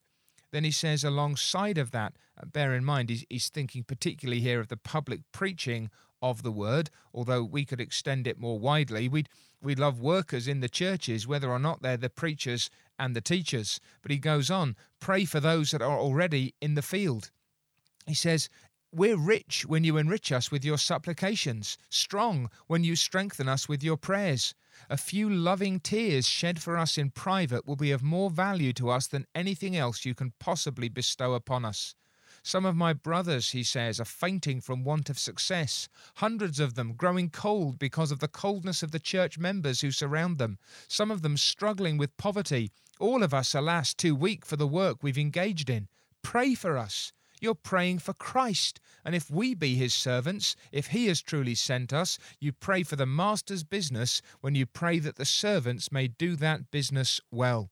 Then 0.51 0.63
he 0.63 0.71
says, 0.71 1.03
alongside 1.03 1.77
of 1.77 1.91
that, 1.91 2.13
uh, 2.37 2.45
bear 2.45 2.73
in 2.73 2.83
mind, 2.83 3.09
he's, 3.09 3.25
he's 3.29 3.49
thinking 3.49 3.83
particularly 3.83 4.41
here 4.41 4.59
of 4.59 4.67
the 4.67 4.77
public 4.77 5.21
preaching 5.31 5.89
of 6.21 6.43
the 6.43 6.51
word, 6.51 6.89
although 7.13 7.43
we 7.43 7.65
could 7.65 7.79
extend 7.79 8.27
it 8.27 8.39
more 8.39 8.59
widely. 8.59 9.07
We'd, 9.07 9.29
we 9.61 9.75
love 9.75 10.01
workers 10.01 10.47
in 10.47 10.59
the 10.59 10.69
churches, 10.69 11.27
whether 11.27 11.49
or 11.49 11.59
not 11.59 11.81
they're 11.81 11.97
the 11.97 12.09
preachers 12.09 12.69
and 12.97 13.15
the 13.15 13.21
teachers. 13.21 13.79
But 14.01 14.11
he 14.11 14.17
goes 14.17 14.49
on, 14.49 14.75
pray 14.99 15.25
for 15.25 15.39
those 15.39 15.71
that 15.71 15.81
are 15.81 15.97
already 15.97 16.55
in 16.61 16.75
the 16.75 16.81
field. 16.81 17.31
He 18.05 18.13
says, 18.13 18.49
we're 18.91 19.17
rich 19.17 19.65
when 19.67 19.83
you 19.83 19.97
enrich 19.97 20.31
us 20.31 20.49
with 20.49 20.65
your 20.65 20.77
supplications, 20.77 21.77
strong 21.89 22.49
when 22.65 22.83
you 22.83 22.95
strengthen 22.95 23.47
us 23.47 23.69
with 23.69 23.83
your 23.83 23.97
prayers. 23.97 24.55
A 24.89 24.97
few 24.97 25.29
loving 25.29 25.79
tears 25.79 26.27
shed 26.27 26.61
for 26.61 26.75
us 26.75 26.97
in 26.97 27.11
private 27.11 27.67
will 27.67 27.75
be 27.75 27.91
of 27.91 28.01
more 28.01 28.31
value 28.31 28.73
to 28.73 28.89
us 28.89 29.05
than 29.05 29.27
anything 29.35 29.75
else 29.75 30.05
you 30.05 30.15
can 30.15 30.33
possibly 30.39 30.89
bestow 30.89 31.33
upon 31.33 31.65
us. 31.65 31.93
Some 32.41 32.65
of 32.65 32.75
my 32.75 32.93
brothers, 32.93 33.51
he 33.51 33.63
says, 33.63 33.99
are 33.99 34.05
fainting 34.05 34.59
from 34.59 34.83
want 34.83 35.09
of 35.09 35.19
success, 35.19 35.87
hundreds 36.15 36.59
of 36.59 36.73
them 36.73 36.93
growing 36.93 37.29
cold 37.29 37.77
because 37.77 38.11
of 38.11 38.19
the 38.19 38.27
coldness 38.27 38.81
of 38.81 38.91
the 38.91 38.99
church 38.99 39.37
members 39.37 39.81
who 39.81 39.91
surround 39.91 40.39
them, 40.39 40.57
some 40.87 41.11
of 41.11 41.21
them 41.21 41.37
struggling 41.37 41.97
with 41.97 42.17
poverty, 42.17 42.71
all 42.99 43.21
of 43.21 43.33
us, 43.33 43.53
alas, 43.53 43.93
too 43.93 44.15
weak 44.15 44.45
for 44.45 44.55
the 44.55 44.67
work 44.67 45.03
we've 45.03 45.17
engaged 45.17 45.69
in. 45.69 45.89
Pray 46.23 46.55
for 46.55 46.77
us. 46.77 47.11
You're 47.39 47.55
praying 47.55 47.99
for 47.99 48.13
Christ. 48.13 48.79
And 49.05 49.15
if 49.15 49.29
we 49.31 49.53
be 49.55 49.75
his 49.75 49.93
servants, 49.93 50.55
if 50.71 50.87
he 50.87 51.07
has 51.07 51.21
truly 51.21 51.55
sent 51.55 51.93
us, 51.93 52.17
you 52.39 52.51
pray 52.51 52.83
for 52.83 52.95
the 52.95 53.05
master's 53.05 53.63
business 53.63 54.21
when 54.41 54.55
you 54.55 54.65
pray 54.65 54.99
that 54.99 55.15
the 55.15 55.25
servants 55.25 55.91
may 55.91 56.07
do 56.07 56.35
that 56.37 56.71
business 56.71 57.21
well. 57.31 57.69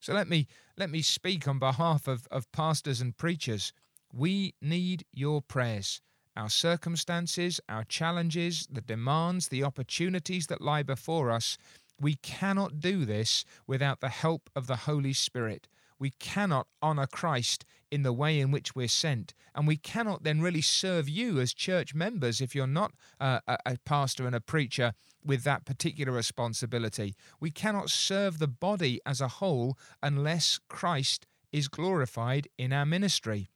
So 0.00 0.12
let 0.12 0.28
me 0.28 0.46
let 0.76 0.90
me 0.90 1.02
speak 1.02 1.46
on 1.46 1.58
behalf 1.58 2.08
of, 2.08 2.26
of 2.30 2.50
pastors 2.50 3.00
and 3.00 3.16
preachers. 3.16 3.72
We 4.12 4.54
need 4.60 5.04
your 5.12 5.40
prayers. 5.40 6.00
Our 6.36 6.50
circumstances, 6.50 7.60
our 7.68 7.84
challenges, 7.84 8.66
the 8.70 8.80
demands, 8.80 9.48
the 9.48 9.62
opportunities 9.62 10.48
that 10.48 10.60
lie 10.60 10.82
before 10.82 11.30
us, 11.30 11.56
we 12.00 12.16
cannot 12.16 12.80
do 12.80 13.04
this 13.04 13.44
without 13.68 14.00
the 14.00 14.08
help 14.08 14.50
of 14.56 14.66
the 14.66 14.76
Holy 14.76 15.12
Spirit 15.12 15.68
we 15.98 16.10
cannot 16.10 16.66
honour 16.82 17.06
Christ 17.06 17.64
in 17.90 18.02
the 18.02 18.12
way 18.12 18.40
in 18.40 18.50
which 18.50 18.74
we're 18.74 18.88
sent. 18.88 19.34
And 19.54 19.66
we 19.66 19.76
cannot 19.76 20.24
then 20.24 20.40
really 20.40 20.62
serve 20.62 21.08
you 21.08 21.40
as 21.40 21.54
church 21.54 21.94
members 21.94 22.40
if 22.40 22.54
you're 22.54 22.66
not 22.66 22.92
uh, 23.20 23.40
a, 23.46 23.58
a 23.66 23.76
pastor 23.84 24.26
and 24.26 24.34
a 24.34 24.40
preacher 24.40 24.92
with 25.24 25.44
that 25.44 25.64
particular 25.64 26.12
responsibility. 26.12 27.14
We 27.40 27.50
cannot 27.50 27.90
serve 27.90 28.38
the 28.38 28.48
body 28.48 29.00
as 29.06 29.20
a 29.20 29.28
whole 29.28 29.78
unless 30.02 30.58
Christ 30.68 31.26
is 31.52 31.68
glorified 31.68 32.48
in 32.58 32.72
our 32.72 32.84
ministry. 32.84 33.48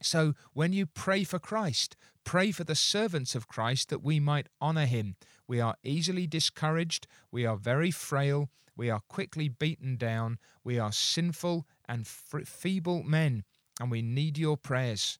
So 0.00 0.34
when 0.52 0.72
you 0.72 0.86
pray 0.86 1.24
for 1.24 1.38
Christ, 1.38 1.96
pray 2.24 2.52
for 2.52 2.64
the 2.64 2.74
servants 2.74 3.34
of 3.34 3.48
Christ 3.48 3.88
that 3.88 4.02
we 4.02 4.20
might 4.20 4.48
honour 4.60 4.86
him. 4.86 5.16
We 5.52 5.60
are 5.60 5.76
easily 5.82 6.26
discouraged, 6.26 7.06
we 7.30 7.44
are 7.44 7.58
very 7.58 7.90
frail, 7.90 8.48
we 8.74 8.88
are 8.88 9.00
quickly 9.00 9.50
beaten 9.50 9.98
down, 9.98 10.38
we 10.64 10.78
are 10.78 10.92
sinful 10.92 11.66
and 11.86 12.06
feeble 12.06 13.02
men, 13.02 13.44
and 13.78 13.90
we 13.90 14.00
need 14.00 14.38
your 14.38 14.56
prayers. 14.56 15.18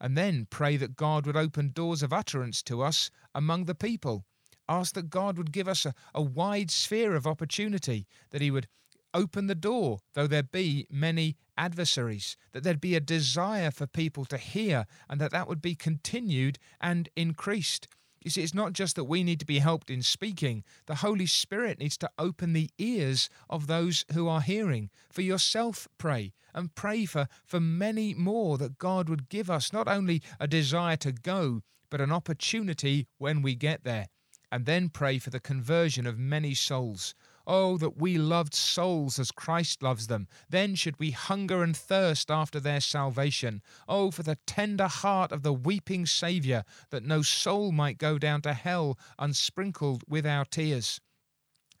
And 0.00 0.16
then 0.16 0.46
pray 0.48 0.76
that 0.76 0.94
God 0.94 1.26
would 1.26 1.36
open 1.36 1.72
doors 1.72 2.04
of 2.04 2.12
utterance 2.12 2.62
to 2.62 2.82
us 2.82 3.10
among 3.34 3.64
the 3.64 3.74
people. 3.74 4.24
Ask 4.68 4.94
that 4.94 5.10
God 5.10 5.36
would 5.36 5.50
give 5.50 5.66
us 5.66 5.84
a, 5.84 5.94
a 6.14 6.22
wide 6.22 6.70
sphere 6.70 7.16
of 7.16 7.26
opportunity, 7.26 8.06
that 8.30 8.40
He 8.40 8.52
would 8.52 8.68
open 9.12 9.48
the 9.48 9.56
door, 9.56 9.98
though 10.12 10.28
there 10.28 10.44
be 10.44 10.86
many 10.88 11.36
adversaries, 11.58 12.36
that 12.52 12.62
there'd 12.62 12.80
be 12.80 12.94
a 12.94 13.00
desire 13.00 13.72
for 13.72 13.88
people 13.88 14.24
to 14.26 14.38
hear, 14.38 14.86
and 15.10 15.20
that 15.20 15.32
that 15.32 15.48
would 15.48 15.60
be 15.60 15.74
continued 15.74 16.60
and 16.80 17.08
increased. 17.16 17.88
You 18.24 18.30
see, 18.30 18.42
it's 18.42 18.54
not 18.54 18.72
just 18.72 18.96
that 18.96 19.04
we 19.04 19.22
need 19.22 19.38
to 19.40 19.46
be 19.46 19.58
helped 19.58 19.90
in 19.90 20.00
speaking, 20.00 20.64
the 20.86 20.96
Holy 20.96 21.26
Spirit 21.26 21.78
needs 21.78 21.98
to 21.98 22.10
open 22.18 22.54
the 22.54 22.70
ears 22.78 23.28
of 23.50 23.66
those 23.66 24.06
who 24.14 24.28
are 24.28 24.40
hearing. 24.40 24.88
For 25.12 25.20
yourself, 25.20 25.86
pray, 25.98 26.32
and 26.54 26.74
pray 26.74 27.04
for, 27.04 27.28
for 27.44 27.60
many 27.60 28.14
more 28.14 28.56
that 28.56 28.78
God 28.78 29.10
would 29.10 29.28
give 29.28 29.50
us 29.50 29.74
not 29.74 29.88
only 29.88 30.22
a 30.40 30.48
desire 30.48 30.96
to 30.96 31.12
go, 31.12 31.60
but 31.90 32.00
an 32.00 32.10
opportunity 32.10 33.06
when 33.18 33.42
we 33.42 33.54
get 33.54 33.84
there. 33.84 34.06
And 34.50 34.64
then 34.64 34.88
pray 34.88 35.18
for 35.18 35.28
the 35.28 35.40
conversion 35.40 36.06
of 36.06 36.18
many 36.18 36.54
souls. 36.54 37.14
Oh, 37.46 37.76
that 37.78 37.98
we 37.98 38.16
loved 38.16 38.54
souls 38.54 39.18
as 39.18 39.30
Christ 39.30 39.82
loves 39.82 40.06
them. 40.06 40.28
Then 40.48 40.74
should 40.74 40.98
we 40.98 41.10
hunger 41.10 41.62
and 41.62 41.76
thirst 41.76 42.30
after 42.30 42.58
their 42.58 42.80
salvation. 42.80 43.62
Oh, 43.86 44.10
for 44.10 44.22
the 44.22 44.38
tender 44.46 44.88
heart 44.88 45.30
of 45.30 45.42
the 45.42 45.52
weeping 45.52 46.06
Saviour, 46.06 46.64
that 46.90 47.04
no 47.04 47.22
soul 47.22 47.70
might 47.72 47.98
go 47.98 48.18
down 48.18 48.42
to 48.42 48.54
hell 48.54 48.98
unsprinkled 49.18 50.04
with 50.08 50.26
our 50.26 50.44
tears. 50.44 51.00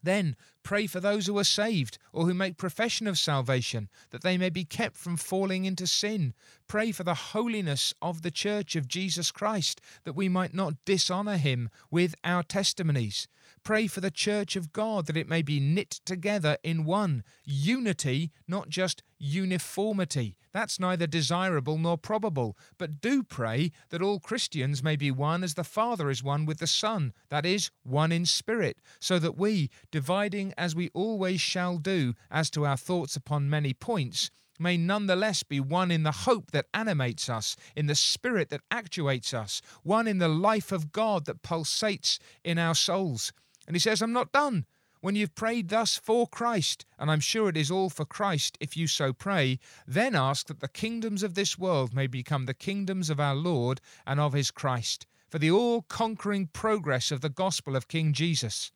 Then 0.04 0.36
pray 0.62 0.86
for 0.86 1.00
those 1.00 1.26
who 1.26 1.38
are 1.38 1.44
saved 1.44 1.96
or 2.12 2.26
who 2.26 2.34
make 2.34 2.58
profession 2.58 3.06
of 3.06 3.18
salvation, 3.18 3.88
that 4.10 4.22
they 4.22 4.36
may 4.36 4.50
be 4.50 4.66
kept 4.66 4.98
from 4.98 5.16
falling 5.16 5.64
into 5.64 5.86
sin. 5.86 6.34
Pray 6.68 6.92
for 6.92 7.04
the 7.04 7.14
holiness 7.14 7.94
of 8.02 8.20
the 8.20 8.30
Church 8.30 8.76
of 8.76 8.86
Jesus 8.86 9.30
Christ, 9.30 9.80
that 10.04 10.12
we 10.14 10.28
might 10.28 10.52
not 10.52 10.84
dishonour 10.84 11.38
him 11.38 11.70
with 11.90 12.14
our 12.22 12.42
testimonies. 12.42 13.26
Pray 13.64 13.86
for 13.86 14.02
the 14.02 14.10
church 14.10 14.56
of 14.56 14.74
God 14.74 15.06
that 15.06 15.16
it 15.16 15.26
may 15.26 15.40
be 15.40 15.58
knit 15.58 15.88
together 16.04 16.58
in 16.62 16.84
one. 16.84 17.24
Unity, 17.46 18.30
not 18.46 18.68
just 18.68 19.02
uniformity. 19.18 20.36
That's 20.52 20.78
neither 20.78 21.06
desirable 21.06 21.78
nor 21.78 21.96
probable. 21.96 22.58
But 22.76 23.00
do 23.00 23.22
pray 23.22 23.72
that 23.88 24.02
all 24.02 24.20
Christians 24.20 24.82
may 24.82 24.96
be 24.96 25.10
one 25.10 25.42
as 25.42 25.54
the 25.54 25.64
Father 25.64 26.10
is 26.10 26.22
one 26.22 26.44
with 26.44 26.58
the 26.58 26.66
Son, 26.66 27.14
that 27.30 27.46
is, 27.46 27.70
one 27.82 28.12
in 28.12 28.26
spirit, 28.26 28.82
so 29.00 29.18
that 29.18 29.38
we, 29.38 29.70
dividing 29.90 30.52
as 30.58 30.76
we 30.76 30.90
always 30.92 31.40
shall 31.40 31.78
do 31.78 32.12
as 32.30 32.50
to 32.50 32.66
our 32.66 32.76
thoughts 32.76 33.16
upon 33.16 33.48
many 33.48 33.72
points, 33.72 34.30
may 34.58 34.76
nonetheless 34.76 35.42
be 35.42 35.58
one 35.58 35.90
in 35.90 36.02
the 36.02 36.12
hope 36.12 36.50
that 36.50 36.66
animates 36.74 37.30
us, 37.30 37.56
in 37.74 37.86
the 37.86 37.94
spirit 37.94 38.50
that 38.50 38.60
actuates 38.70 39.32
us, 39.32 39.62
one 39.82 40.06
in 40.06 40.18
the 40.18 40.28
life 40.28 40.70
of 40.70 40.92
God 40.92 41.24
that 41.24 41.42
pulsates 41.42 42.18
in 42.44 42.58
our 42.58 42.74
souls. 42.74 43.32
And 43.66 43.74
he 43.76 43.80
says, 43.80 44.02
I'm 44.02 44.12
not 44.12 44.32
done. 44.32 44.66
When 45.00 45.16
you've 45.16 45.34
prayed 45.34 45.68
thus 45.68 45.98
for 45.98 46.26
Christ, 46.26 46.86
and 46.98 47.10
I'm 47.10 47.20
sure 47.20 47.50
it 47.50 47.58
is 47.58 47.70
all 47.70 47.90
for 47.90 48.06
Christ 48.06 48.56
if 48.58 48.74
you 48.74 48.86
so 48.86 49.12
pray, 49.12 49.58
then 49.86 50.14
ask 50.14 50.46
that 50.46 50.60
the 50.60 50.68
kingdoms 50.68 51.22
of 51.22 51.34
this 51.34 51.58
world 51.58 51.92
may 51.92 52.06
become 52.06 52.46
the 52.46 52.54
kingdoms 52.54 53.10
of 53.10 53.20
our 53.20 53.34
Lord 53.34 53.82
and 54.06 54.18
of 54.18 54.32
his 54.32 54.50
Christ, 54.50 55.06
for 55.28 55.38
the 55.38 55.50
all 55.50 55.82
conquering 55.82 56.46
progress 56.46 57.10
of 57.10 57.20
the 57.20 57.28
gospel 57.28 57.76
of 57.76 57.86
King 57.86 58.14
Jesus. 58.14 58.72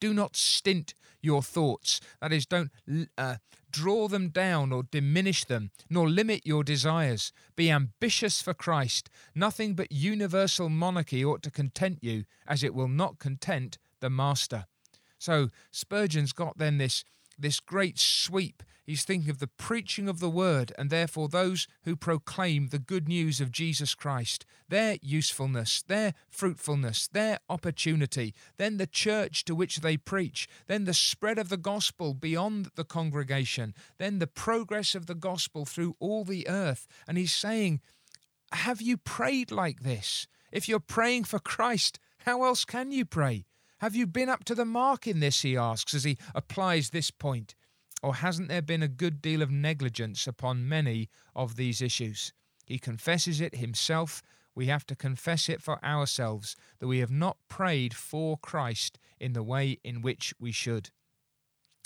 Do 0.00 0.14
not 0.14 0.36
stint 0.36 0.94
your 1.20 1.42
thoughts. 1.42 2.00
That 2.20 2.32
is, 2.32 2.46
don't 2.46 2.70
uh, 3.16 3.36
draw 3.70 4.08
them 4.08 4.28
down 4.28 4.72
or 4.72 4.84
diminish 4.84 5.44
them, 5.44 5.70
nor 5.90 6.08
limit 6.08 6.46
your 6.46 6.64
desires. 6.64 7.32
Be 7.56 7.70
ambitious 7.70 8.40
for 8.40 8.54
Christ. 8.54 9.10
Nothing 9.34 9.74
but 9.74 9.92
universal 9.92 10.68
monarchy 10.68 11.24
ought 11.24 11.42
to 11.42 11.50
content 11.50 11.98
you, 12.00 12.24
as 12.46 12.62
it 12.62 12.74
will 12.74 12.88
not 12.88 13.18
content 13.18 13.78
the 14.00 14.10
Master. 14.10 14.66
So 15.18 15.48
Spurgeon's 15.72 16.32
got 16.32 16.58
then 16.58 16.78
this 16.78 17.04
this 17.38 17.60
great 17.60 17.98
sweep. 17.98 18.62
He's 18.88 19.04
thinking 19.04 19.28
of 19.28 19.38
the 19.38 19.46
preaching 19.46 20.08
of 20.08 20.18
the 20.18 20.30
word 20.30 20.72
and 20.78 20.88
therefore 20.88 21.28
those 21.28 21.68
who 21.84 21.94
proclaim 21.94 22.68
the 22.68 22.78
good 22.78 23.06
news 23.06 23.38
of 23.38 23.52
Jesus 23.52 23.94
Christ, 23.94 24.46
their 24.66 24.96
usefulness, 25.02 25.82
their 25.82 26.14
fruitfulness, 26.30 27.06
their 27.06 27.38
opportunity, 27.50 28.34
then 28.56 28.78
the 28.78 28.86
church 28.86 29.44
to 29.44 29.54
which 29.54 29.80
they 29.80 29.98
preach, 29.98 30.48
then 30.68 30.86
the 30.86 30.94
spread 30.94 31.36
of 31.36 31.50
the 31.50 31.58
gospel 31.58 32.14
beyond 32.14 32.70
the 32.76 32.84
congregation, 32.84 33.74
then 33.98 34.20
the 34.20 34.26
progress 34.26 34.94
of 34.94 35.04
the 35.04 35.14
gospel 35.14 35.66
through 35.66 35.94
all 36.00 36.24
the 36.24 36.48
earth. 36.48 36.86
And 37.06 37.18
he's 37.18 37.34
saying, 37.34 37.82
Have 38.52 38.80
you 38.80 38.96
prayed 38.96 39.50
like 39.50 39.82
this? 39.82 40.26
If 40.50 40.66
you're 40.66 40.80
praying 40.80 41.24
for 41.24 41.38
Christ, 41.38 42.00
how 42.20 42.42
else 42.42 42.64
can 42.64 42.90
you 42.90 43.04
pray? 43.04 43.44
Have 43.80 43.94
you 43.94 44.06
been 44.06 44.28
up 44.28 44.44
to 44.44 44.56
the 44.56 44.64
mark 44.64 45.06
in 45.06 45.20
this? 45.20 45.42
he 45.42 45.56
asks 45.56 45.94
as 45.94 46.04
he 46.04 46.18
applies 46.34 46.90
this 46.90 47.10
point. 47.10 47.54
Or 48.02 48.16
hasn't 48.16 48.48
there 48.48 48.62
been 48.62 48.82
a 48.82 48.88
good 48.88 49.22
deal 49.22 49.42
of 49.42 49.50
negligence 49.50 50.26
upon 50.26 50.68
many 50.68 51.08
of 51.34 51.56
these 51.56 51.80
issues? 51.80 52.32
He 52.66 52.78
confesses 52.78 53.40
it 53.40 53.56
himself. 53.56 54.22
We 54.54 54.66
have 54.66 54.84
to 54.86 54.96
confess 54.96 55.48
it 55.48 55.62
for 55.62 55.84
ourselves 55.84 56.56
that 56.80 56.88
we 56.88 56.98
have 56.98 57.10
not 57.10 57.38
prayed 57.48 57.94
for 57.94 58.36
Christ 58.36 58.98
in 59.20 59.32
the 59.32 59.42
way 59.42 59.78
in 59.84 60.02
which 60.02 60.34
we 60.40 60.52
should. 60.52 60.90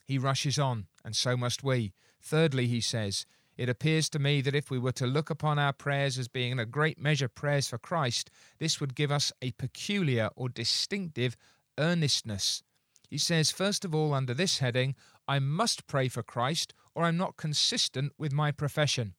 He 0.07 0.19
rushes 0.19 0.59
on, 0.59 0.87
and 1.05 1.15
so 1.15 1.37
must 1.37 1.63
we. 1.63 1.93
Thirdly, 2.21 2.67
he 2.67 2.81
says, 2.81 3.27
it 3.57 3.69
appears 3.69 4.09
to 4.11 4.19
me 4.19 4.41
that 4.41 4.55
if 4.55 4.71
we 4.71 4.79
were 4.79 4.93
to 4.93 5.07
look 5.07 5.29
upon 5.29 5.59
our 5.59 5.73
prayers 5.73 6.19
as 6.19 6.27
being 6.27 6.53
in 6.53 6.59
a 6.59 6.67
great 6.67 6.99
measure 6.99 7.29
prayers 7.29 7.69
for 7.69 7.79
Christ, 7.79 8.31
this 8.59 8.81
would 8.81 8.95
give 8.95 9.13
us 9.13 9.31
a 9.43 9.53
peculiar 9.53 10.31
or 10.37 10.49
distinctive 10.49 11.37
earnestness. 11.79 12.63
He 13.09 13.19
says, 13.19 13.51
first 13.51 13.85
of 13.85 13.95
all, 13.95 14.15
under 14.15 14.35
this 14.35 14.59
heading, 14.59 14.95
I 15.29 15.39
must 15.39 15.87
pray 15.87 16.09
for 16.09 16.23
Christ 16.23 16.75
or 16.95 17.05
I'm 17.05 17.17
not 17.17 17.37
consistent 17.37 18.13
with 18.19 18.33
my 18.33 18.53
profession. 18.53 19.15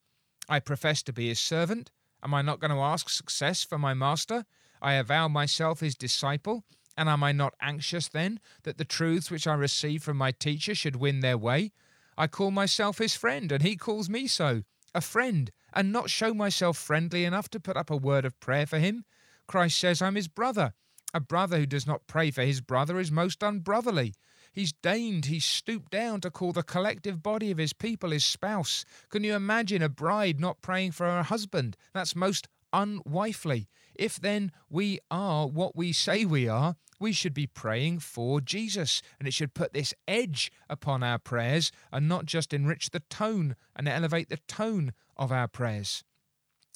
I 0.50 0.60
profess 0.60 1.04
to 1.04 1.14
be 1.14 1.30
his 1.30 1.40
servant. 1.40 1.92
Am 2.24 2.34
I 2.34 2.42
not 2.42 2.60
going 2.60 2.72
to 2.72 2.78
ask 2.78 3.10
success 3.10 3.64
for 3.64 3.78
my 3.78 3.94
master? 3.94 4.46
I 4.82 4.94
avow 4.94 5.28
myself 5.28 5.80
his 5.80 5.96
disciple. 5.96 6.64
And 6.96 7.10
am 7.10 7.24
I 7.24 7.32
not 7.32 7.56
anxious 7.62 8.08
then 8.08 8.40
that 8.64 8.78
the 8.78 8.86
truths 8.86 9.32
which 9.32 9.48
I 9.48 9.56
receive 9.56 10.04
from 10.04 10.18
my 10.18 10.32
teacher 10.32 10.76
should 10.76 10.96
win 10.96 11.22
their 11.22 11.38
way? 11.38 11.72
I 12.18 12.28
call 12.28 12.52
myself 12.52 13.00
his 13.00 13.16
friend, 13.16 13.52
and 13.52 13.64
he 13.64 13.76
calls 13.76 14.10
me 14.10 14.28
so, 14.28 14.62
a 14.94 15.02
friend, 15.02 15.52
and 15.74 15.92
not 15.92 16.12
show 16.12 16.34
myself 16.34 16.78
friendly 16.78 17.26
enough 17.26 17.50
to 17.50 17.60
put 17.60 17.78
up 17.78 17.90
a 17.90 17.98
word 17.98 18.26
of 18.26 18.40
prayer 18.40 18.68
for 18.68 18.78
him. 18.78 19.06
Christ 19.48 19.80
says 19.80 20.02
I'm 20.02 20.16
his 20.16 20.28
brother, 20.28 20.74
a 21.14 21.20
brother 21.20 21.58
who 21.58 21.66
does 21.66 21.86
not 21.86 22.08
pray 22.08 22.32
for 22.32 22.42
his 22.42 22.62
brother 22.62 23.00
is 23.00 23.12
most 23.12 23.44
unbrotherly. 23.44 24.14
He's 24.52 24.74
deigned, 24.74 25.26
he's 25.26 25.46
stooped 25.46 25.92
down 25.92 26.22
to 26.22 26.32
call 26.32 26.52
the 26.54 26.64
collective 26.64 27.24
body 27.24 27.50
of 27.52 27.58
his 27.58 27.74
people 27.74 28.12
his 28.12 28.24
spouse. 28.24 28.86
Can 29.10 29.24
you 29.24 29.36
imagine 29.36 29.82
a 29.82 29.90
bride 29.90 30.40
not 30.40 30.62
praying 30.62 30.92
for 30.92 31.06
her 31.06 31.24
husband? 31.24 31.76
That's 31.94 32.16
most 32.16 32.48
unwifely. 32.72 33.68
If 33.96 34.18
then 34.18 34.52
we 34.70 35.00
are 35.10 35.48
what 35.48 35.76
we 35.76 35.92
say 35.92 36.26
we 36.26 36.48
are, 36.48 36.76
we 37.00 37.12
should 37.12 37.34
be 37.34 37.48
praying 37.48 38.00
for 38.00 38.42
Jesus, 38.42 39.02
and 39.20 39.28
it 39.28 39.34
should 39.34 39.54
put 39.54 39.74
this 39.74 39.94
edge 40.08 40.52
upon 40.70 41.04
our 41.04 41.20
prayers 41.20 41.72
and 41.92 42.08
not 42.08 42.26
just 42.26 42.54
enrich 42.54 42.92
the 42.92 43.02
tone 43.02 43.56
and 43.76 43.88
elevate 43.88 44.30
the 44.30 44.40
tone 44.48 44.94
of 45.18 45.32
our 45.32 45.48
prayers. 45.48 46.04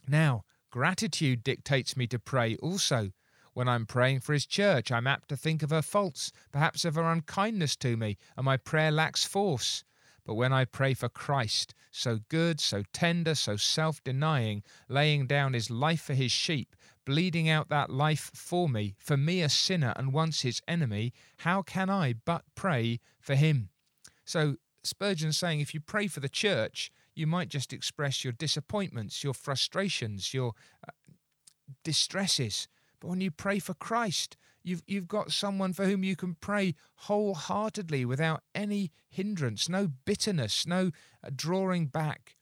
Now, 0.08 0.44
gratitude 0.72 1.44
dictates 1.44 1.96
me 1.96 2.08
to 2.08 2.20
pray 2.20 2.56
also. 2.58 3.12
When 3.58 3.68
I'm 3.68 3.88
praying 3.88 4.20
for 4.20 4.34
his 4.34 4.46
church, 4.46 4.92
I'm 4.92 5.08
apt 5.08 5.30
to 5.30 5.36
think 5.36 5.64
of 5.64 5.72
her 5.72 5.82
faults, 5.82 6.32
perhaps 6.52 6.86
of 6.86 6.94
her 6.94 7.12
unkindness 7.12 7.76
to 7.78 7.98
me, 7.98 8.20
and 8.36 8.46
my 8.46 8.56
prayer 8.56 8.92
lacks 8.92 9.26
force. 9.26 9.84
But 10.24 10.36
when 10.36 10.54
I 10.54 10.64
pray 10.64 10.94
for 10.94 11.10
Christ, 11.10 11.74
so 11.90 12.20
good, 12.30 12.60
so 12.60 12.84
tender, 12.94 13.34
so 13.34 13.56
self 13.56 14.04
denying, 14.04 14.62
laying 14.88 15.26
down 15.26 15.54
his 15.54 15.72
life 15.72 16.02
for 16.02 16.14
his 16.14 16.32
sheep, 16.32 16.76
bleeding 17.04 17.50
out 17.50 17.68
that 17.70 17.90
life 17.90 18.30
for 18.36 18.70
me, 18.70 18.94
for 19.00 19.18
me 19.18 19.42
a 19.42 19.50
sinner 19.50 19.92
and 19.96 20.14
once 20.14 20.42
his 20.42 20.62
enemy, 20.68 21.12
how 21.38 21.64
can 21.64 21.90
I 21.90 22.14
but 22.14 22.44
pray 22.54 23.00
for 23.20 23.34
him? 23.34 23.70
So 24.24 24.58
Spurgeon's 24.84 25.36
saying 25.36 25.62
if 25.62 25.74
you 25.74 25.80
pray 25.80 26.06
for 26.06 26.20
the 26.20 26.30
church, 26.30 26.92
you 27.16 27.26
might 27.26 27.50
just 27.50 27.74
express 27.74 28.24
your 28.24 28.34
disappointments, 28.34 29.24
your 29.24 29.34
frustrations, 29.34 30.32
your 30.32 30.54
uh, 30.88 30.92
distresses. 31.84 32.68
But 33.00 33.10
when 33.10 33.22
you 33.22 33.32
pray 33.32 33.60
for 33.60 33.74
Christ, 33.74 34.38
you've, 34.64 34.84
you've 34.88 35.08
got 35.08 35.32
someone 35.32 35.74
for 35.74 35.86
whom 35.86 36.04
you 36.04 36.16
can 36.16 36.36
pray 36.36 36.76
wholeheartedly 36.96 38.06
without 38.06 38.42
any 38.56 38.92
hindrance, 39.10 39.70
no 39.70 39.88
bitterness, 40.06 40.66
no 40.66 40.92
uh, 41.24 41.30
drawing 41.36 41.88
back. 41.88 42.36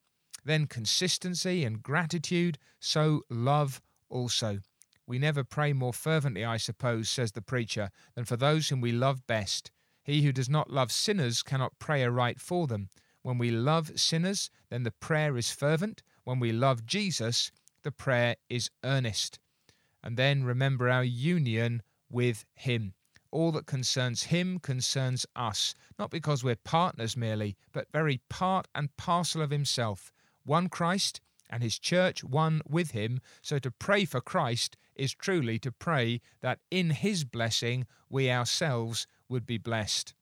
Then 0.44 0.68
consistency 0.68 1.64
and 1.66 1.84
gratitude, 1.84 2.58
so 2.80 3.24
love 3.30 3.82
also. 4.10 4.60
We 5.08 5.20
never 5.20 5.44
pray 5.44 5.74
more 5.74 5.94
fervently, 5.94 6.46
I 6.46 6.58
suppose, 6.58 7.10
says 7.10 7.34
the 7.34 7.42
preacher, 7.42 7.90
than 8.16 8.26
for 8.26 8.38
those 8.38 8.70
whom 8.70 8.82
we 8.82 8.92
love 8.92 9.28
best. 9.28 9.72
He 10.04 10.22
who 10.22 10.32
does 10.32 10.50
not 10.50 10.70
love 10.70 10.92
sinners 10.92 11.44
cannot 11.44 11.80
pray 11.80 12.04
aright 12.04 12.40
for 12.40 12.68
them. 12.68 12.90
When 13.22 13.38
we 13.38 13.52
love 13.52 14.00
sinners, 14.00 14.50
then 14.70 14.84
the 14.84 14.92
prayer 14.92 15.36
is 15.36 15.52
fervent. 15.52 16.04
When 16.24 16.40
we 16.40 16.52
love 16.52 16.86
Jesus, 16.86 17.52
the 17.84 17.92
prayer 17.92 18.36
is 18.50 18.70
earnest. 18.84 19.40
And 20.06 20.16
then 20.18 20.44
remember 20.44 20.88
our 20.88 21.04
union 21.04 21.82
with 22.12 22.46
Him. 22.54 22.94
All 23.32 23.52
that 23.54 23.66
concerns 23.66 24.24
Him 24.24 24.60
concerns 24.60 25.26
us, 25.36 25.74
not 25.98 26.12
because 26.12 26.44
we're 26.44 26.56
partners 26.56 27.18
merely, 27.18 27.58
but 27.74 27.92
very 27.92 28.22
part 28.30 28.68
and 28.76 28.96
parcel 28.98 29.42
of 29.42 29.50
Himself. 29.50 30.14
One 30.46 30.70
Christ 30.70 31.22
and 31.50 31.64
His 31.64 31.80
church 31.80 32.24
one 32.24 32.62
with 32.70 32.92
Him. 32.92 33.20
So 33.42 33.58
to 33.60 33.72
pray 33.72 34.06
for 34.06 34.22
Christ 34.22 34.78
is 34.96 35.14
truly 35.14 35.58
to 35.60 35.72
pray 35.72 36.22
that 36.42 36.60
in 36.70 36.92
His 36.92 37.26
blessing 37.26 37.88
we 38.08 38.30
ourselves 38.30 39.08
would 39.28 39.48
be 39.48 39.58
blessed. 39.58 40.14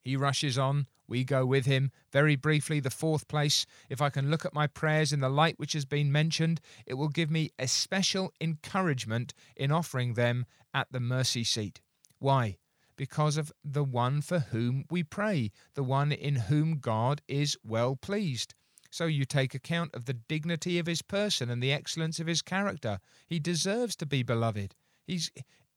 He 0.00 0.16
rushes 0.16 0.56
on 0.56 0.86
we 1.08 1.24
go 1.24 1.46
with 1.46 1.66
him. 1.66 1.90
Very 2.12 2.36
briefly, 2.36 2.80
the 2.80 2.90
fourth 2.90 3.28
place, 3.28 3.66
if 3.88 4.02
I 4.02 4.10
can 4.10 4.30
look 4.30 4.44
at 4.44 4.54
my 4.54 4.66
prayers 4.66 5.12
in 5.12 5.20
the 5.20 5.28
light 5.28 5.58
which 5.58 5.72
has 5.72 5.84
been 5.84 6.10
mentioned, 6.12 6.60
it 6.86 6.94
will 6.94 7.08
give 7.08 7.30
me 7.30 7.50
especial 7.58 8.32
encouragement 8.40 9.34
in 9.56 9.70
offering 9.70 10.14
them 10.14 10.46
at 10.74 10.90
the 10.90 11.00
mercy 11.00 11.44
seat. 11.44 11.80
Why? 12.18 12.56
Because 12.96 13.36
of 13.36 13.52
the 13.64 13.84
one 13.84 14.20
for 14.20 14.38
whom 14.38 14.84
we 14.90 15.02
pray, 15.02 15.50
the 15.74 15.82
one 15.82 16.12
in 16.12 16.36
whom 16.36 16.78
God 16.78 17.20
is 17.28 17.56
well 17.62 17.96
pleased. 17.96 18.54
So 18.90 19.06
you 19.06 19.24
take 19.24 19.54
account 19.54 19.94
of 19.94 20.06
the 20.06 20.14
dignity 20.14 20.78
of 20.78 20.86
his 20.86 21.02
person 21.02 21.50
and 21.50 21.62
the 21.62 21.72
excellence 21.72 22.18
of 22.18 22.26
his 22.26 22.40
character. 22.40 22.98
He 23.26 23.38
deserves 23.38 23.96
to 23.96 24.06
be 24.06 24.22
beloved. 24.22 24.74
He's 25.06 25.30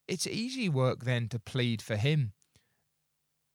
it's 0.08 0.26
easy 0.26 0.70
work 0.70 1.04
then 1.04 1.28
to 1.30 1.40
plead 1.40 1.82
for 1.82 1.96
him. 1.96 2.34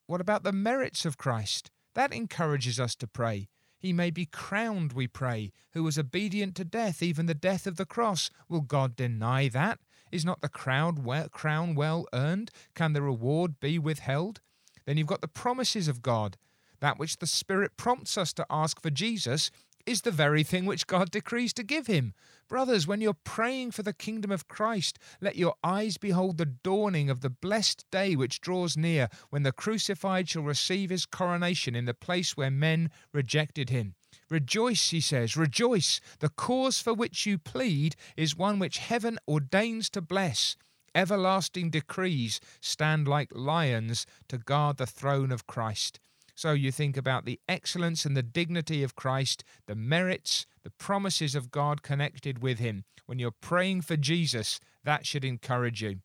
What 0.06 0.20
about 0.20 0.42
the 0.42 0.52
merits 0.52 1.04
of 1.04 1.16
Christ? 1.16 1.70
That 1.94 2.12
encourages 2.12 2.78
us 2.78 2.94
to 2.96 3.06
pray. 3.06 3.48
He 3.78 3.92
may 3.92 4.10
be 4.10 4.26
crowned, 4.26 4.92
we 4.92 5.06
pray, 5.06 5.52
who 5.72 5.82
was 5.82 5.98
obedient 5.98 6.54
to 6.56 6.64
death, 6.64 7.02
even 7.02 7.26
the 7.26 7.34
death 7.34 7.66
of 7.66 7.76
the 7.76 7.86
cross. 7.86 8.30
Will 8.48 8.60
God 8.60 8.96
deny 8.96 9.48
that? 9.48 9.78
Is 10.10 10.24
not 10.24 10.40
the 10.40 10.48
crown 10.48 11.04
well, 11.04 11.28
crown 11.28 11.74
well 11.74 12.06
earned? 12.12 12.50
Can 12.74 12.92
the 12.92 13.02
reward 13.02 13.60
be 13.60 13.78
withheld? 13.78 14.40
Then 14.86 14.96
you've 14.96 15.06
got 15.06 15.20
the 15.20 15.28
promises 15.28 15.88
of 15.88 16.02
God. 16.02 16.36
That 16.80 16.98
which 16.98 17.18
the 17.18 17.26
Spirit 17.26 17.76
prompts 17.76 18.18
us 18.18 18.32
to 18.34 18.46
ask 18.50 18.80
for 18.80 18.90
Jesus 18.90 19.50
is 19.86 20.02
the 20.02 20.10
very 20.10 20.42
thing 20.42 20.66
which 20.66 20.86
God 20.86 21.10
decrees 21.10 21.52
to 21.54 21.62
give 21.62 21.86
him. 21.86 22.14
Brothers, 22.48 22.87
when 22.87 23.00
you're 23.00 23.14
praying 23.14 23.70
for 23.70 23.83
the 23.83 23.92
kingdom 23.92 24.30
of 24.30 24.48
Christ, 24.48 24.98
let 25.20 25.37
your 25.37 25.54
eyes 25.64 25.96
behold 25.96 26.37
the 26.37 26.46
dawning 26.46 27.09
of 27.09 27.20
the 27.20 27.30
blessed 27.30 27.87
day 27.90 28.16
which 28.16 28.40
draws 28.40 28.76
near, 28.76 29.09
when 29.30 29.44
the 29.44 29.52
crucified 29.52 30.28
shall 30.28 30.42
receive 30.42 30.90
his 30.90 31.07
coronation 31.07 31.74
in 31.74 31.87
the 31.87 31.94
place 31.94 32.37
where 32.37 32.50
men 32.50 32.90
rejected 33.12 33.70
him. 33.70 33.94
Rejoice, 34.28 34.90
he 34.90 35.00
says, 35.00 35.37
rejoice. 35.37 36.00
The 36.20 36.28
cause 36.28 36.80
for 36.80 36.92
which 36.92 37.26
you 37.26 37.38
plead 37.38 37.96
is 38.16 38.37
one 38.37 38.59
which 38.59 38.78
heaven 38.78 39.18
ordains 39.26 39.88
to 39.90 40.00
bless. 40.00 40.57
Everlasting 40.94 41.70
decrees 41.70 42.40
stand 42.61 43.09
like 43.09 43.30
lions 43.35 44.07
to 44.28 44.38
guard 44.38 44.76
the 44.76 44.87
throne 44.87 45.33
of 45.33 45.46
Christ. 45.46 45.98
So 46.34 46.52
you 46.52 46.72
think 46.72 46.96
about 46.96 47.24
the 47.24 47.40
excellence 47.48 48.04
and 48.04 48.16
the 48.16 48.22
dignity 48.22 48.82
of 48.82 48.96
Christ, 48.96 49.44
the 49.66 49.76
merits, 49.76 50.46
the 50.64 50.70
promises 50.70 51.34
of 51.34 51.50
God 51.50 51.82
connected 51.82 52.42
with 52.42 52.58
him. 52.58 52.84
When 53.06 53.18
you're 53.18 53.30
praying 53.30 53.82
for 53.82 53.96
Jesus, 53.96 54.58
that 54.82 55.06
should 55.06 55.24
encourage 55.24 55.82
you. 55.82 55.96